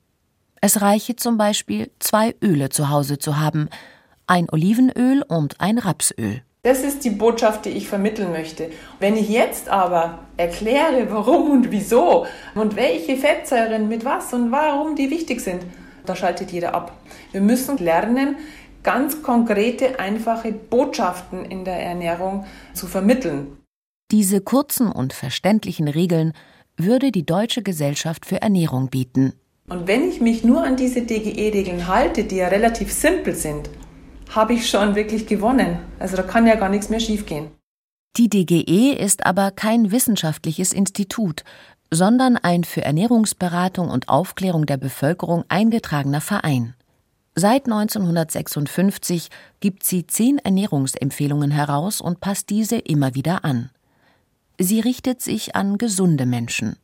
Es 0.60 0.82
reiche 0.82 1.16
zum 1.16 1.38
Beispiel, 1.38 1.90
zwei 2.00 2.34
Öle 2.42 2.68
zu 2.68 2.90
Hause 2.90 3.18
zu 3.18 3.38
haben, 3.38 3.70
ein 4.30 4.48
Olivenöl 4.48 5.22
und 5.26 5.60
ein 5.60 5.78
Rapsöl. 5.78 6.42
Das 6.62 6.84
ist 6.84 7.04
die 7.04 7.10
Botschaft, 7.10 7.64
die 7.64 7.70
ich 7.70 7.88
vermitteln 7.88 8.30
möchte. 8.30 8.70
Wenn 9.00 9.16
ich 9.16 9.28
jetzt 9.28 9.68
aber 9.68 10.20
erkläre, 10.36 11.08
warum 11.10 11.50
und 11.50 11.72
wieso 11.72 12.26
und 12.54 12.76
welche 12.76 13.16
Fettsäuren 13.16 13.88
mit 13.88 14.04
was 14.04 14.32
und 14.32 14.52
warum 14.52 14.94
die 14.94 15.10
wichtig 15.10 15.40
sind, 15.40 15.62
da 16.06 16.14
schaltet 16.14 16.52
jeder 16.52 16.74
ab. 16.74 16.96
Wir 17.32 17.40
müssen 17.40 17.78
lernen, 17.78 18.36
ganz 18.84 19.20
konkrete, 19.22 19.98
einfache 19.98 20.52
Botschaften 20.52 21.44
in 21.44 21.64
der 21.64 21.80
Ernährung 21.80 22.44
zu 22.72 22.86
vermitteln. 22.86 23.56
Diese 24.12 24.40
kurzen 24.40 24.92
und 24.92 25.12
verständlichen 25.12 25.88
Regeln 25.88 26.34
würde 26.76 27.10
die 27.10 27.26
Deutsche 27.26 27.62
Gesellschaft 27.62 28.26
für 28.26 28.42
Ernährung 28.42 28.90
bieten. 28.90 29.32
Und 29.68 29.88
wenn 29.88 30.08
ich 30.08 30.20
mich 30.20 30.44
nur 30.44 30.62
an 30.62 30.76
diese 30.76 31.02
DGE-Regeln 31.02 31.88
halte, 31.88 32.24
die 32.24 32.36
ja 32.36 32.48
relativ 32.48 32.92
simpel 32.92 33.34
sind, 33.34 33.70
habe 34.30 34.54
ich 34.54 34.68
schon 34.68 34.94
wirklich 34.94 35.26
gewonnen. 35.26 35.78
Also 35.98 36.16
da 36.16 36.22
kann 36.22 36.46
ja 36.46 36.54
gar 36.54 36.68
nichts 36.68 36.88
mehr 36.88 37.00
schiefgehen. 37.00 37.48
Die 38.16 38.28
DGE 38.28 38.92
ist 38.92 39.26
aber 39.26 39.50
kein 39.50 39.92
wissenschaftliches 39.92 40.72
Institut, 40.72 41.44
sondern 41.90 42.36
ein 42.36 42.64
für 42.64 42.82
Ernährungsberatung 42.82 43.88
und 43.88 44.08
Aufklärung 44.08 44.66
der 44.66 44.76
Bevölkerung 44.76 45.44
eingetragener 45.48 46.20
Verein. 46.20 46.74
Seit 47.34 47.66
1956 47.66 49.28
gibt 49.60 49.84
sie 49.84 50.06
zehn 50.06 50.38
Ernährungsempfehlungen 50.38 51.50
heraus 51.50 52.00
und 52.00 52.20
passt 52.20 52.50
diese 52.50 52.76
immer 52.76 53.14
wieder 53.14 53.44
an. 53.44 53.70
Sie 54.58 54.80
richtet 54.80 55.22
sich 55.22 55.56
an 55.56 55.78
gesunde 55.78 56.26
Menschen. 56.26 56.76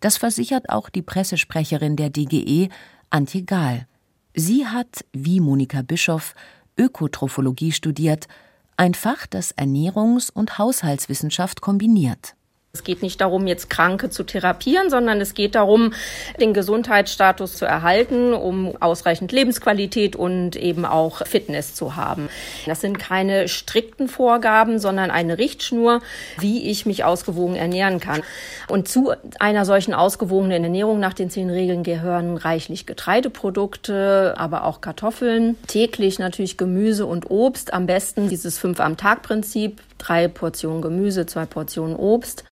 Das 0.00 0.16
versichert 0.16 0.68
auch 0.68 0.90
die 0.90 1.02
Pressesprecherin 1.02 1.96
der 1.96 2.10
DGE, 2.10 2.68
Antje 3.10 3.42
Gahl. 3.42 3.86
Sie 4.34 4.66
hat, 4.66 5.04
wie 5.12 5.40
Monika 5.40 5.80
Bischoff, 5.82 6.34
Ökotrophologie 6.78 7.72
studiert, 7.72 8.28
ein 8.76 8.94
Fach, 8.94 9.26
das 9.26 9.56
Ernährungs- 9.56 10.30
und 10.32 10.58
Haushaltswissenschaft 10.58 11.60
kombiniert. 11.60 12.34
Es 12.76 12.84
geht 12.84 13.02
nicht 13.02 13.22
darum, 13.22 13.46
jetzt 13.46 13.70
Kranke 13.70 14.10
zu 14.10 14.22
therapieren, 14.22 14.90
sondern 14.90 15.18
es 15.18 15.32
geht 15.32 15.54
darum, 15.54 15.94
den 16.38 16.52
Gesundheitsstatus 16.52 17.56
zu 17.56 17.64
erhalten, 17.64 18.34
um 18.34 18.76
ausreichend 18.80 19.32
Lebensqualität 19.32 20.14
und 20.14 20.56
eben 20.56 20.84
auch 20.84 21.26
Fitness 21.26 21.74
zu 21.74 21.96
haben. 21.96 22.28
Das 22.66 22.82
sind 22.82 22.98
keine 22.98 23.48
strikten 23.48 24.08
Vorgaben, 24.08 24.78
sondern 24.78 25.10
eine 25.10 25.38
Richtschnur, 25.38 26.02
wie 26.38 26.70
ich 26.70 26.84
mich 26.84 27.02
ausgewogen 27.02 27.56
ernähren 27.56 27.98
kann. 27.98 28.20
Und 28.68 28.88
zu 28.88 29.12
einer 29.40 29.64
solchen 29.64 29.94
ausgewogenen 29.94 30.62
Ernährung 30.62 31.00
nach 31.00 31.14
den 31.14 31.30
zehn 31.30 31.48
Regeln 31.48 31.82
gehören 31.82 32.36
reichlich 32.36 32.84
Getreideprodukte, 32.84 34.34
aber 34.36 34.64
auch 34.64 34.82
Kartoffeln, 34.82 35.56
täglich 35.66 36.18
natürlich 36.18 36.58
Gemüse 36.58 37.06
und 37.06 37.30
Obst, 37.30 37.72
am 37.72 37.86
besten 37.86 38.28
dieses 38.28 38.58
fünf 38.58 38.80
am 38.80 38.98
Tag 38.98 39.22
Prinzip, 39.22 39.80
drei 39.98 40.28
Portionen 40.28 40.82
Gemüse, 40.82 41.26
zwei 41.26 41.46
Portionen 41.46 41.96
Obst. 41.96 42.44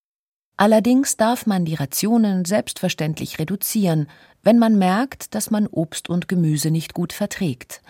Allerdings 0.57 1.17
darf 1.17 1.47
man 1.47 1.65
die 1.65 1.75
Rationen 1.75 2.45
selbstverständlich 2.45 3.39
reduzieren, 3.39 4.07
wenn 4.43 4.59
man 4.59 4.79
merkt, 4.79 5.35
dass 5.35 5.51
man 5.51 5.67
Obst 5.67 6.09
und 6.09 6.29
Gemüse 6.29 6.71
nicht 6.71 6.95
gut 6.95 7.13
verträgt. 7.13 7.83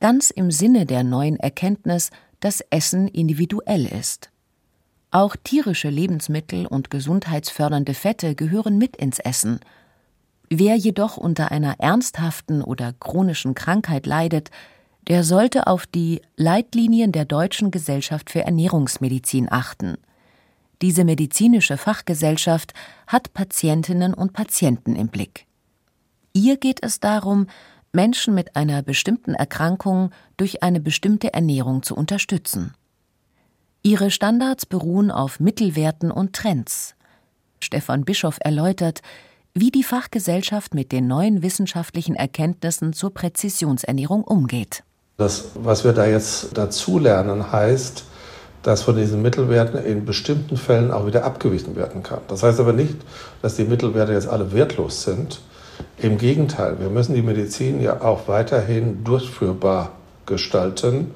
Ganz 0.00 0.30
im 0.30 0.50
Sinne 0.50 0.86
der 0.86 1.04
neuen 1.04 1.36
Erkenntnis, 1.36 2.10
dass 2.40 2.62
Essen 2.70 3.06
individuell 3.06 3.84
ist. 3.86 4.30
Auch 5.10 5.36
tierische 5.36 5.90
Lebensmittel 5.90 6.66
und 6.66 6.90
gesundheitsfördernde 6.90 7.94
Fette 7.94 8.34
gehören 8.34 8.78
mit 8.78 8.96
ins 8.96 9.18
Essen. 9.18 9.60
Wer 10.48 10.76
jedoch 10.76 11.16
unter 11.16 11.50
einer 11.50 11.80
ernsthaften 11.80 12.62
oder 12.62 12.94
chronischen 12.94 13.54
Krankheit 13.54 14.06
leidet, 14.06 14.50
der 15.08 15.24
sollte 15.24 15.66
auf 15.66 15.86
die 15.86 16.22
Leitlinien 16.36 17.12
der 17.12 17.24
Deutschen 17.24 17.70
Gesellschaft 17.70 18.30
für 18.30 18.42
Ernährungsmedizin 18.42 19.50
achten. 19.50 19.98
Diese 20.82 21.04
medizinische 21.04 21.76
Fachgesellschaft 21.76 22.72
hat 23.06 23.34
Patientinnen 23.34 24.14
und 24.14 24.32
Patienten 24.32 24.96
im 24.96 25.08
Blick. 25.08 25.46
Ihr 26.32 26.56
geht 26.56 26.82
es 26.82 27.00
darum, 27.00 27.48
Menschen 27.92 28.34
mit 28.34 28.56
einer 28.56 28.82
bestimmten 28.82 29.34
Erkrankung 29.34 30.10
durch 30.36 30.62
eine 30.62 30.80
bestimmte 30.80 31.34
Ernährung 31.34 31.82
zu 31.82 31.94
unterstützen. 31.96 32.72
Ihre 33.82 34.10
Standards 34.10 34.64
beruhen 34.64 35.10
auf 35.10 35.40
Mittelwerten 35.40 36.10
und 36.10 36.34
Trends. 36.34 36.94
Stefan 37.60 38.04
Bischoff 38.04 38.38
erläutert, 38.40 39.00
wie 39.52 39.70
die 39.70 39.82
Fachgesellschaft 39.82 40.74
mit 40.74 40.92
den 40.92 41.06
neuen 41.06 41.42
wissenschaftlichen 41.42 42.14
Erkenntnissen 42.14 42.92
zur 42.92 43.12
Präzisionsernährung 43.12 44.22
umgeht. 44.22 44.84
Das, 45.16 45.50
was 45.54 45.84
wir 45.84 45.92
da 45.92 46.06
jetzt 46.06 46.56
dazulernen, 46.56 47.50
heißt, 47.50 48.04
dass 48.62 48.82
von 48.82 48.96
diesen 48.96 49.22
Mittelwerten 49.22 49.82
in 49.82 50.04
bestimmten 50.04 50.56
Fällen 50.56 50.90
auch 50.90 51.06
wieder 51.06 51.24
abgewichen 51.24 51.76
werden 51.76 52.02
kann. 52.02 52.20
Das 52.28 52.42
heißt 52.42 52.60
aber 52.60 52.72
nicht, 52.72 52.96
dass 53.42 53.56
die 53.56 53.64
Mittelwerte 53.64 54.12
jetzt 54.12 54.28
alle 54.28 54.52
wertlos 54.52 55.02
sind. 55.02 55.40
Im 55.98 56.18
Gegenteil, 56.18 56.78
wir 56.78 56.90
müssen 56.90 57.14
die 57.14 57.22
Medizin 57.22 57.80
ja 57.80 58.02
auch 58.02 58.28
weiterhin 58.28 59.02
durchführbar 59.02 59.92
gestalten. 60.26 61.12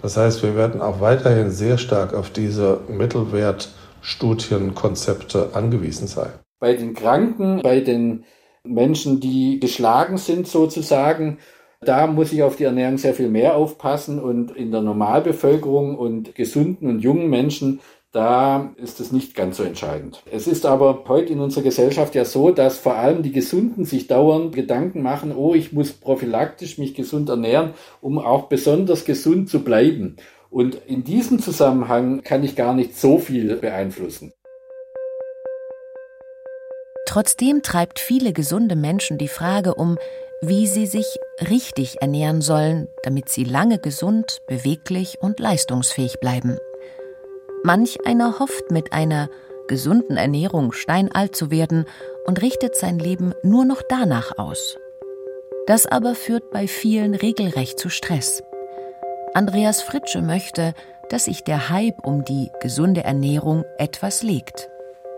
Das 0.00 0.16
heißt, 0.16 0.42
wir 0.42 0.56
werden 0.56 0.80
auch 0.80 1.00
weiterhin 1.00 1.50
sehr 1.50 1.76
stark 1.78 2.14
auf 2.14 2.30
diese 2.30 2.80
Mittelwertstudienkonzepte 2.88 5.50
angewiesen 5.52 6.06
sein. 6.06 6.30
Bei 6.60 6.74
den 6.74 6.94
Kranken, 6.94 7.60
bei 7.62 7.80
den 7.80 8.24
Menschen, 8.64 9.20
die 9.20 9.60
geschlagen 9.60 10.16
sind 10.16 10.48
sozusagen, 10.48 11.36
da 11.80 12.06
muss 12.06 12.32
ich 12.32 12.42
auf 12.42 12.56
die 12.56 12.64
Ernährung 12.64 12.98
sehr 12.98 13.14
viel 13.14 13.28
mehr 13.28 13.56
aufpassen 13.56 14.18
und 14.18 14.50
in 14.56 14.70
der 14.70 14.82
Normalbevölkerung 14.82 15.96
und 15.96 16.34
gesunden 16.34 16.88
und 16.88 17.00
jungen 17.00 17.28
Menschen, 17.28 17.80
da 18.12 18.72
ist 18.76 18.98
es 19.00 19.12
nicht 19.12 19.34
ganz 19.34 19.58
so 19.58 19.62
entscheidend. 19.62 20.22
Es 20.30 20.46
ist 20.46 20.64
aber 20.64 21.04
heute 21.06 21.34
in 21.34 21.40
unserer 21.40 21.64
Gesellschaft 21.64 22.14
ja 22.14 22.24
so, 22.24 22.50
dass 22.50 22.78
vor 22.78 22.96
allem 22.96 23.22
die 23.22 23.32
Gesunden 23.32 23.84
sich 23.84 24.06
dauernd 24.06 24.54
Gedanken 24.54 25.02
machen, 25.02 25.34
oh, 25.36 25.54
ich 25.54 25.72
muss 25.72 25.92
prophylaktisch 25.92 26.78
mich 26.78 26.94
gesund 26.94 27.28
ernähren, 27.28 27.74
um 28.00 28.18
auch 28.18 28.44
besonders 28.44 29.04
gesund 29.04 29.50
zu 29.50 29.62
bleiben. 29.62 30.16
Und 30.48 30.76
in 30.86 31.04
diesem 31.04 31.40
Zusammenhang 31.40 32.22
kann 32.22 32.42
ich 32.42 32.56
gar 32.56 32.72
nicht 32.72 32.96
so 32.98 33.18
viel 33.18 33.56
beeinflussen. 33.56 34.32
Trotzdem 37.06 37.62
treibt 37.62 37.98
viele 37.98 38.32
gesunde 38.32 38.76
Menschen 38.76 39.18
die 39.18 39.28
Frage 39.28 39.74
um, 39.74 39.98
wie 40.42 40.66
sie 40.66 40.86
sich 40.86 41.18
richtig 41.50 42.02
ernähren 42.02 42.40
sollen, 42.40 42.88
damit 43.02 43.28
sie 43.28 43.44
lange 43.44 43.78
gesund, 43.78 44.38
beweglich 44.46 45.18
und 45.20 45.40
leistungsfähig 45.40 46.20
bleiben. 46.20 46.58
Manch 47.62 47.98
einer 48.06 48.38
hofft 48.38 48.70
mit 48.70 48.92
einer 48.92 49.28
gesunden 49.66 50.16
Ernährung 50.16 50.72
steinalt 50.72 51.34
zu 51.34 51.50
werden 51.50 51.86
und 52.26 52.42
richtet 52.42 52.76
sein 52.76 52.98
Leben 52.98 53.34
nur 53.42 53.64
noch 53.64 53.82
danach 53.82 54.38
aus. 54.38 54.76
Das 55.66 55.86
aber 55.86 56.14
führt 56.14 56.50
bei 56.50 56.68
vielen 56.68 57.14
regelrecht 57.14 57.78
zu 57.78 57.88
Stress. 57.88 58.42
Andreas 59.34 59.82
Fritsche 59.82 60.22
möchte, 60.22 60.74
dass 61.08 61.24
sich 61.24 61.42
der 61.42 61.70
Hype 61.70 62.06
um 62.06 62.24
die 62.24 62.50
gesunde 62.60 63.02
Ernährung 63.02 63.64
etwas 63.78 64.22
legt. 64.22 64.68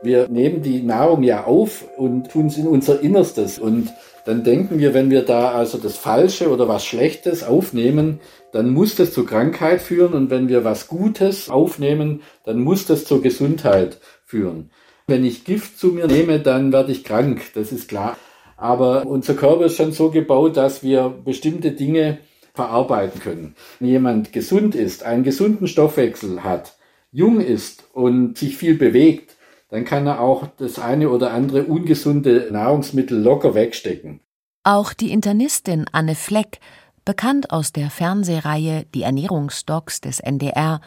Wir 0.03 0.29
nehmen 0.29 0.63
die 0.63 0.83
Nahrung 0.83 1.23
ja 1.23 1.45
auf 1.45 1.85
und 1.97 2.31
tun 2.31 2.47
es 2.47 2.57
in 2.57 2.67
unser 2.67 3.01
Innerstes 3.01 3.59
und 3.59 3.93
dann 4.25 4.45
denken 4.45 4.79
wir, 4.79 4.95
wenn 4.95 5.11
wir 5.11 5.23
da 5.23 5.53
also 5.53 5.79
das 5.79 5.97
Falsche 5.97 6.51
oder 6.51 6.69
was 6.69 6.85
Schlechtes 6.85 7.43
aufnehmen, 7.43 8.21
dann 8.53 8.71
muss 8.71 8.95
das 8.97 9.13
zur 9.13 9.27
Krankheit 9.27 9.81
führen 9.81 10.13
und 10.13 10.31
wenn 10.31 10.49
wir 10.49 10.65
was 10.65 10.89
Gutes 10.89 11.49
aufnehmen, 11.51 12.23
dann 12.45 12.61
muss 12.61 12.87
das 12.87 13.05
zur 13.05 13.23
Gesundheit 13.23 13.99
führen. 14.25 14.71
Wenn 15.07 15.25
ich 15.25 15.45
Gift 15.45 15.79
zu 15.79 15.89
mir 15.89 16.07
nehme, 16.07 16.41
dann 16.41 16.73
werde 16.73 16.93
ich 16.93 17.05
krank, 17.05 17.41
das 17.55 17.73
ist 17.73 17.89
klar. 17.89 18.17
Aber 18.59 19.07
unser 19.07 19.35
Körper 19.35 19.67
ist 19.67 19.77
schon 19.77 19.93
so 19.93 20.11
gebaut, 20.11 20.57
dass 20.57 20.83
wir 20.83 21.09
bestimmte 21.25 21.71
Dinge 21.71 22.19
verarbeiten 22.55 23.21
können. 23.21 23.55
Wenn 23.79 23.89
jemand 23.89 24.33
gesund 24.33 24.75
ist, 24.75 25.05
einen 25.05 25.23
gesunden 25.23 25.69
Stoffwechsel 25.69 26.43
hat, 26.43 26.77
jung 27.13 27.41
ist 27.41 27.85
und 27.93 28.37
sich 28.37 28.57
viel 28.57 28.75
bewegt, 28.75 29.38
dann 29.69 29.85
kann 29.85 30.07
er 30.07 30.21
auch 30.21 30.47
das 30.57 30.79
eine 30.79 31.11
oder 31.11 31.33
andere 31.33 31.65
ungesunde 31.65 32.49
Nahrungsmittel 32.51 33.21
locker 33.21 33.55
wegstecken. 33.55 34.21
Auch 34.65 34.93
die 34.93 35.13
Internistin 35.13 35.87
Anne 35.93 36.15
Fleck, 36.15 36.61
bekannt 37.05 37.51
aus 37.51 37.73
der 37.73 37.91
Fernsehreihe 37.91 38.85
Die 38.95 39.03
Ernährungsdocs 39.03 40.01
des 40.01 40.21
NDR, 40.21 40.81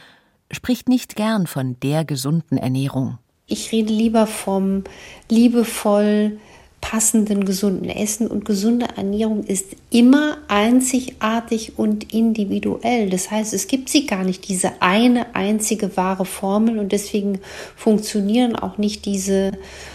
spricht 0.51 0.89
nicht 0.89 1.15
gern 1.15 1.47
von 1.47 1.79
der 1.79 2.05
gesunden 2.05 2.57
Ernährung. 2.57 3.17
Ich 3.47 3.71
rede 3.71 3.91
lieber 3.91 4.27
vom 4.27 4.83
liebevoll 5.29 6.39
passenden, 6.81 7.45
gesunden 7.45 7.89
Essen 7.89 8.27
und 8.27 8.43
gesunde 8.43 8.87
Ernährung 8.97 9.43
ist 9.43 9.67
immer 9.91 10.39
einzigartig 10.47 11.77
und 11.77 12.11
individuell. 12.13 13.09
Das 13.09 13.31
heißt, 13.31 13.53
es 13.53 13.67
gibt 13.67 13.87
sie 13.87 14.07
gar 14.07 14.23
nicht, 14.23 14.47
diese 14.49 14.81
eine 14.81 15.35
einzige 15.35 15.95
wahre 15.95 16.25
Formel 16.25 16.79
und 16.79 16.91
deswegen 16.91 17.39
funktionieren 17.77 18.55
auch 18.55 18.77
nicht 18.77 19.05
diese, 19.05 19.51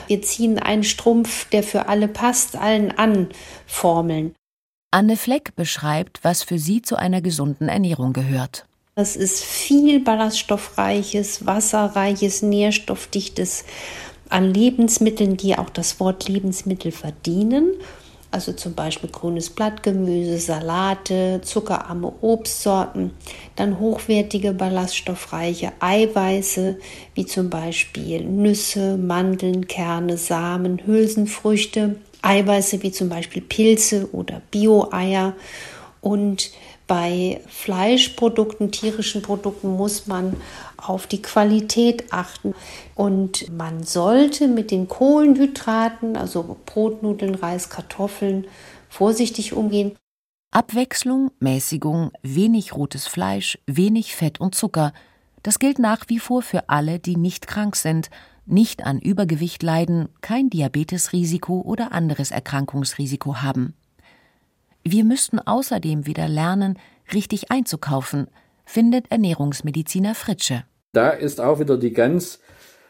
wir 0.07 0.22
ziehen 0.22 0.59
einen 0.59 0.85
Strumpf, 0.85 1.49
der 1.51 1.62
für 1.62 1.88
alle 1.88 2.09
passt, 2.09 2.57
allen 2.57 2.96
an 2.96 3.29
Formeln. 3.66 4.35
Anne 4.92 5.16
Fleck 5.16 5.55
beschreibt, 5.57 6.20
was 6.22 6.42
für 6.42 6.59
sie 6.59 6.81
zu 6.81 6.96
einer 6.96 7.20
gesunden 7.20 7.68
Ernährung 7.68 8.12
gehört. 8.12 8.64
Das 8.94 9.14
ist 9.14 9.44
viel 9.44 10.01
ballaststoffreiches, 10.01 11.44
wasserreiches, 11.44 12.40
nährstoffdichtes 12.40 13.66
an 14.29 14.53
Lebensmitteln, 14.53 15.37
die 15.37 15.57
auch 15.57 15.71
das 15.71 16.01
Wort 16.01 16.29
Lebensmittel 16.29 16.93
verdienen. 16.93 17.75
Also 18.31 18.53
zum 18.53 18.75
Beispiel 18.75 19.09
grünes 19.09 19.51
Blattgemüse, 19.51 20.39
Salate, 20.39 21.41
zuckerarme 21.43 22.12
Obstsorten, 22.21 23.12
dann 23.55 23.79
hochwertige 23.79 24.53
ballaststoffreiche 24.53 25.73
Eiweiße, 25.81 26.77
wie 27.15 27.25
zum 27.25 27.49
Beispiel 27.49 28.25
Nüsse, 28.25 28.99
Mandeln, 28.99 29.69
Kerne, 29.69 30.19
Samen, 30.19 30.85
Hülsenfrüchte, 30.85 31.97
Eiweiße 32.21 32.83
wie 32.83 32.91
zum 32.91 33.09
Beispiel 33.09 33.43
Pilze 33.43 34.11
oder 34.12 34.43
Bio-Eier 34.51 35.35
und 36.01 36.51
bei 36.87 37.40
Fleischprodukten, 37.49 38.70
tierischen 38.70 39.22
Produkten 39.22 39.68
muss 39.77 40.07
man 40.07 40.37
auf 40.77 41.07
die 41.07 41.22
Qualität 41.22 42.12
achten. 42.12 42.55
Und 42.94 43.51
man 43.57 43.83
sollte 43.83 44.49
mit 44.49 44.70
den 44.70 44.88
Kohlenhydraten, 44.88 46.16
also 46.16 46.57
Brotnudeln, 46.64 47.35
Reis, 47.35 47.70
Kartoffeln, 47.70 48.46
vorsichtig 48.88 49.53
umgehen. 49.53 49.96
Abwechslung, 50.53 51.33
Mäßigung, 51.40 52.12
wenig 52.22 52.75
rotes 52.75 53.07
Fleisch, 53.07 53.59
wenig 53.66 54.14
Fett 54.14 54.40
und 54.40 54.55
Zucker. 54.55 54.92
Das 55.42 55.59
gilt 55.59 55.79
nach 55.79 56.05
wie 56.09 56.18
vor 56.18 56.42
für 56.42 56.68
alle, 56.68 56.99
die 56.99 57.16
nicht 57.16 57.46
krank 57.46 57.77
sind, 57.77 58.11
nicht 58.46 58.85
an 58.85 59.01
Übergewicht 59.01 59.62
leiden, 59.62 60.09
kein 60.20 60.51
Diabetesrisiko 60.51 61.61
oder 61.61 61.92
anderes 61.92 62.31
Erkrankungsrisiko 62.31 63.42
haben. 63.42 63.75
Wir 64.88 65.03
müssten 65.03 65.40
außerdem 65.40 66.07
wieder 66.07 66.29
lernen, 66.29 66.79
richtig 67.12 67.51
einzukaufen, 67.51 68.29
findet 68.64 69.11
Ernährungsmediziner 69.11 70.14
Fritsche. 70.14 70.62
Da 70.92 71.11
ist 71.11 71.40
auch 71.40 71.59
wieder 71.59 71.77
die 71.77 71.92
ganz 71.92 72.38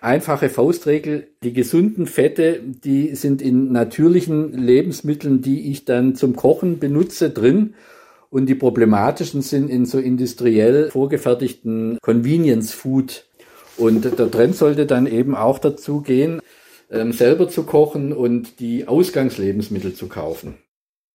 einfache 0.03 0.51
Faustregel, 0.51 1.29
die 1.43 1.55
gesunden 1.55 2.07
Fette, 2.07 2.61
die 2.63 3.15
sind 3.15 3.41
in 3.41 3.73
natürlichen 3.73 4.53
Lebensmitteln, 4.53 5.41
die 5.41 5.71
ich 5.71 5.87
dann 5.87 6.15
zum 6.15 6.37
Kochen 6.37 6.81
benutze, 6.81 7.31
drin. 7.31 7.73
Und 8.29 8.45
die 8.51 8.55
problematischen 8.55 9.41
sind 9.41 9.71
in 9.71 9.87
so 9.87 9.99
industriell 9.99 10.91
vorgefertigten 10.91 11.97
Convenience 12.03 12.75
Food. 12.75 13.25
Und 13.79 14.05
der 14.05 14.31
Trend 14.31 14.55
sollte 14.55 14.85
dann 14.85 15.07
eben 15.07 15.35
auch 15.35 15.59
dazu 15.59 16.03
gehen, 16.03 16.43
ähm, 16.91 17.13
selber 17.13 17.49
zu 17.49 17.63
kochen 17.63 18.13
und 18.13 18.61
die 18.61 18.87
Ausgangslebensmittel 18.87 19.95
zu 19.95 20.09
kaufen. 20.09 20.59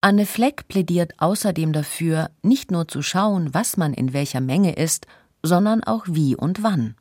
Anne 0.04 0.26
Fleck 0.26 0.68
plädiert 0.68 1.14
außerdem 1.20 1.74
dafür, 1.74 2.32
nicht 2.42 2.72
nur 2.72 2.88
zu 2.88 3.04
schauen, 3.04 3.54
was 3.54 3.78
man 3.78 3.94
in 3.94 4.14
welcher 4.14 4.42
Menge 4.42 4.74
isst, 4.74 5.06
sondern 5.44 5.84
auch 5.84 6.06
wie 6.08 6.36
und 6.36 6.64
wann. 6.64 6.96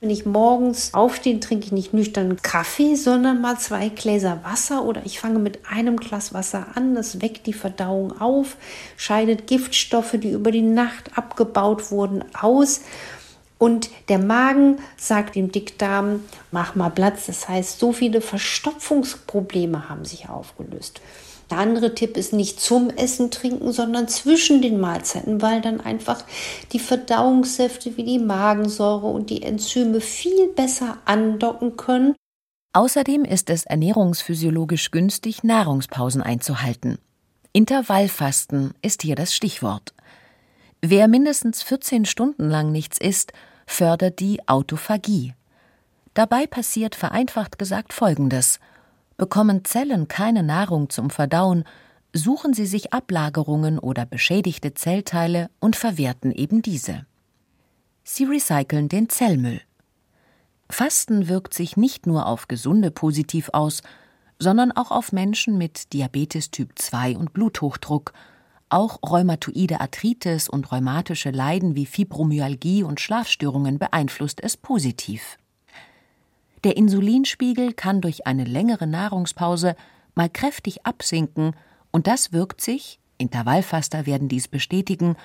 Wenn 0.00 0.10
ich 0.10 0.26
morgens 0.26 0.92
aufstehe, 0.92 1.40
trinke 1.40 1.64
ich 1.64 1.72
nicht 1.72 1.94
nüchtern 1.94 2.36
Kaffee, 2.42 2.96
sondern 2.96 3.40
mal 3.40 3.58
zwei 3.58 3.88
Gläser 3.88 4.40
Wasser 4.44 4.84
oder 4.84 5.00
ich 5.06 5.18
fange 5.18 5.38
mit 5.38 5.60
einem 5.66 5.96
Glas 5.96 6.34
Wasser 6.34 6.66
an. 6.74 6.94
Das 6.94 7.22
weckt 7.22 7.46
die 7.46 7.54
Verdauung 7.54 8.20
auf, 8.20 8.58
scheidet 8.98 9.46
Giftstoffe, 9.46 10.16
die 10.18 10.32
über 10.32 10.50
die 10.50 10.60
Nacht 10.60 11.16
abgebaut 11.16 11.90
wurden, 11.90 12.22
aus. 12.38 12.82
Und 13.62 13.90
der 14.08 14.18
Magen 14.18 14.80
sagt 14.96 15.36
dem 15.36 15.52
Dickdarm, 15.52 16.24
mach 16.50 16.74
mal 16.74 16.90
Platz. 16.90 17.26
Das 17.26 17.48
heißt, 17.48 17.78
so 17.78 17.92
viele 17.92 18.20
Verstopfungsprobleme 18.20 19.88
haben 19.88 20.04
sich 20.04 20.28
aufgelöst. 20.28 21.00
Der 21.48 21.58
andere 21.58 21.94
Tipp 21.94 22.16
ist 22.16 22.32
nicht 22.32 22.58
zum 22.58 22.90
Essen 22.90 23.30
trinken, 23.30 23.70
sondern 23.70 24.08
zwischen 24.08 24.62
den 24.62 24.80
Mahlzeiten, 24.80 25.42
weil 25.42 25.60
dann 25.60 25.80
einfach 25.80 26.24
die 26.72 26.80
Verdauungssäfte 26.80 27.96
wie 27.96 28.02
die 28.02 28.18
Magensäure 28.18 29.06
und 29.06 29.30
die 29.30 29.44
Enzyme 29.44 30.00
viel 30.00 30.48
besser 30.48 30.98
andocken 31.04 31.76
können. 31.76 32.16
Außerdem 32.72 33.24
ist 33.24 33.48
es 33.48 33.64
ernährungsphysiologisch 33.64 34.90
günstig, 34.90 35.44
Nahrungspausen 35.44 36.20
einzuhalten. 36.20 36.98
Intervallfasten 37.52 38.74
ist 38.82 39.02
hier 39.02 39.14
das 39.14 39.32
Stichwort. 39.32 39.94
Wer 40.80 41.06
mindestens 41.06 41.62
14 41.62 42.06
Stunden 42.06 42.50
lang 42.50 42.72
nichts 42.72 42.98
isst, 42.98 43.32
fördert 43.66 44.20
die 44.20 44.46
Autophagie. 44.48 45.34
Dabei 46.14 46.46
passiert 46.46 46.94
vereinfacht 46.94 47.58
gesagt 47.58 47.92
Folgendes– 47.92 48.60
Bekommen 49.22 49.64
Zellen 49.64 50.08
keine 50.08 50.42
Nahrung 50.42 50.90
zum 50.90 51.08
Verdauen, 51.08 51.62
suchen 52.12 52.54
sie 52.54 52.66
sich 52.66 52.92
Ablagerungen 52.92 53.78
oder 53.78 54.04
beschädigte 54.04 54.74
Zellteile 54.74 55.48
und 55.60 55.76
verwerten 55.76 56.32
eben 56.32 56.60
diese. 56.60 57.06
Sie 58.02 58.24
recyceln 58.24 58.88
den 58.88 59.08
Zellmüll. 59.08 59.60
Fasten 60.68 61.28
wirkt 61.28 61.54
sich 61.54 61.76
nicht 61.76 62.06
nur 62.06 62.26
auf 62.26 62.48
Gesunde 62.48 62.90
positiv 62.90 63.50
aus, 63.52 63.82
sondern 64.40 64.72
auch 64.72 64.90
auf 64.90 65.12
Menschen 65.12 65.56
mit 65.56 65.92
Diabetes 65.92 66.50
Typ 66.50 66.72
2 66.76 67.16
und 67.16 67.32
Bluthochdruck. 67.32 68.12
Auch 68.72 69.00
rheumatoide 69.06 69.82
Arthritis 69.82 70.48
und 70.48 70.72
rheumatische 70.72 71.30
Leiden 71.30 71.76
wie 71.76 71.84
Fibromyalgie 71.84 72.84
und 72.84 73.02
Schlafstörungen 73.02 73.78
beeinflusst 73.78 74.42
es 74.42 74.56
positiv. 74.56 75.36
Der 76.64 76.78
Insulinspiegel 76.78 77.74
kann 77.74 78.00
durch 78.00 78.26
eine 78.26 78.44
längere 78.44 78.86
Nahrungspause 78.86 79.76
mal 80.14 80.30
kräftig 80.30 80.86
absinken 80.86 81.54
und 81.90 82.06
das 82.06 82.32
wirkt 82.32 82.62
sich, 82.62 82.98
Intervallfaster 83.18 84.06
werden 84.06 84.30
dies 84.30 84.48
bestätigen, 84.48 85.16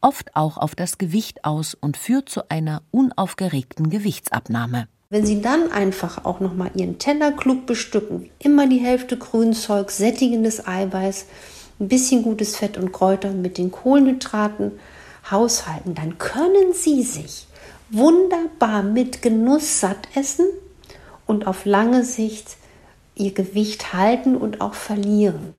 oft 0.00 0.34
auch 0.34 0.56
auf 0.56 0.74
das 0.74 0.96
Gewicht 0.96 1.44
aus 1.44 1.74
und 1.74 1.98
führt 1.98 2.30
zu 2.30 2.48
einer 2.48 2.80
unaufgeregten 2.90 3.90
Gewichtsabnahme. 3.90 4.88
Wenn 5.10 5.26
Sie 5.26 5.42
dann 5.42 5.70
einfach 5.70 6.24
auch 6.24 6.40
noch 6.40 6.54
mal 6.54 6.70
Ihren 6.74 6.98
Teller 6.98 7.32
klug 7.32 7.66
bestücken, 7.66 8.30
immer 8.38 8.66
die 8.66 8.78
Hälfte 8.80 9.18
Grünzeug, 9.18 9.90
sättigendes 9.90 10.66
Eiweiß, 10.66 11.26
ein 11.80 11.88
bisschen 11.88 12.22
gutes 12.22 12.56
Fett 12.56 12.76
und 12.76 12.92
Kräuter 12.92 13.30
mit 13.30 13.58
den 13.58 13.70
Kohlenhydraten 13.70 14.72
haushalten, 15.30 15.94
dann 15.94 16.18
können 16.18 16.72
Sie 16.72 17.02
sich 17.02 17.46
wunderbar 17.90 18.82
mit 18.82 19.22
Genuss 19.22 19.80
satt 19.80 20.08
essen 20.14 20.46
und 21.26 21.46
auf 21.46 21.64
lange 21.64 22.04
Sicht 22.04 22.56
ihr 23.14 23.32
Gewicht 23.32 23.92
halten 23.92 24.36
und 24.36 24.60
auch 24.60 24.74
verlieren. 24.74 25.54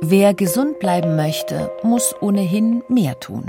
Wer 0.00 0.32
gesund 0.32 0.78
bleiben 0.78 1.16
möchte, 1.16 1.70
muss 1.82 2.14
ohnehin 2.20 2.82
mehr 2.88 3.18
tun. 3.20 3.46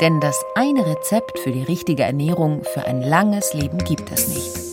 Denn 0.00 0.20
das 0.20 0.38
eine 0.54 0.84
Rezept 0.86 1.38
für 1.38 1.50
die 1.50 1.62
richtige 1.62 2.02
Ernährung 2.02 2.62
für 2.74 2.84
ein 2.84 3.00
langes 3.00 3.54
Leben 3.54 3.78
gibt 3.78 4.12
es 4.12 4.28
nicht. 4.28 4.67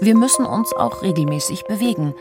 Wir 0.00 0.14
müssen 0.14 0.44
uns 0.44 0.72
auch 0.74 1.02
regelmäßig 1.02 1.64
bewegen, 1.64 2.14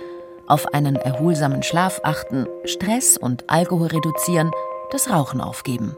auf 0.48 0.74
einen 0.74 0.96
erholsamen 0.96 1.64
Schlaf 1.64 2.00
achten, 2.04 2.48
Stress 2.64 3.18
und 3.18 3.50
Alkohol 3.50 3.88
reduzieren, 3.88 4.52
das 4.92 5.10
Rauchen 5.10 5.42
aufgeben. 5.42 5.98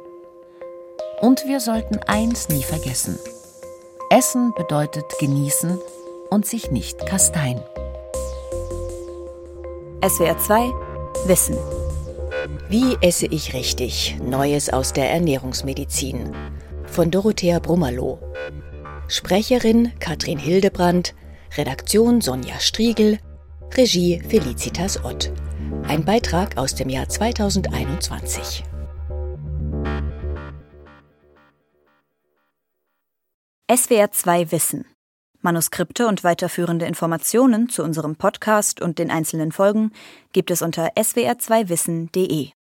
Und 1.22 1.46
wir 1.46 1.60
sollten 1.60 2.00
eins 2.08 2.50
nie 2.50 2.64
vergessen. 2.64 3.20
Essen 4.10 4.54
bedeutet 4.56 5.06
genießen 5.20 5.78
und 6.30 6.46
sich 6.46 6.72
nicht 6.72 7.06
kasteien. 7.06 7.62
SWR 10.08 10.38
2 10.38 10.72
Wissen. 11.26 11.58
Wie 12.70 12.98
esse 13.02 13.28
ich 13.28 13.54
richtig? 13.54 14.18
Neues 14.24 14.70
aus 14.72 14.94
der 14.94 15.12
Ernährungsmedizin. 15.12 16.34
Von 16.86 17.12
Dorothea 17.12 17.60
Brummerloh. 17.60 18.20
Sprecherin 19.08 19.92
Katrin 20.00 20.38
Hildebrandt. 20.38 21.14
Redaktion 21.56 22.22
Sonja 22.22 22.60
Striegel. 22.60 23.20
Regie 23.76 24.22
Felicitas 24.28 25.04
Ott. 25.04 25.32
Ein 25.88 26.04
Beitrag 26.04 26.58
aus 26.58 26.76
dem 26.76 26.90
Jahr 26.90 27.08
2021. 27.08 28.64
SWR 33.74 34.12
2 34.12 34.52
Wissen. 34.52 34.86
Manuskripte 35.42 36.08
und 36.08 36.24
weiterführende 36.24 36.86
Informationen 36.86 37.70
zu 37.70 37.84
unserem 37.84 38.16
Podcast 38.16 38.82
und 38.82 39.00
den 39.00 39.12
einzelnen 39.12 39.52
Folgen 39.52 39.92
gibt 40.34 40.52
es 40.52 40.62
unter 40.62 40.90
swr2wissen.de. 40.96 42.50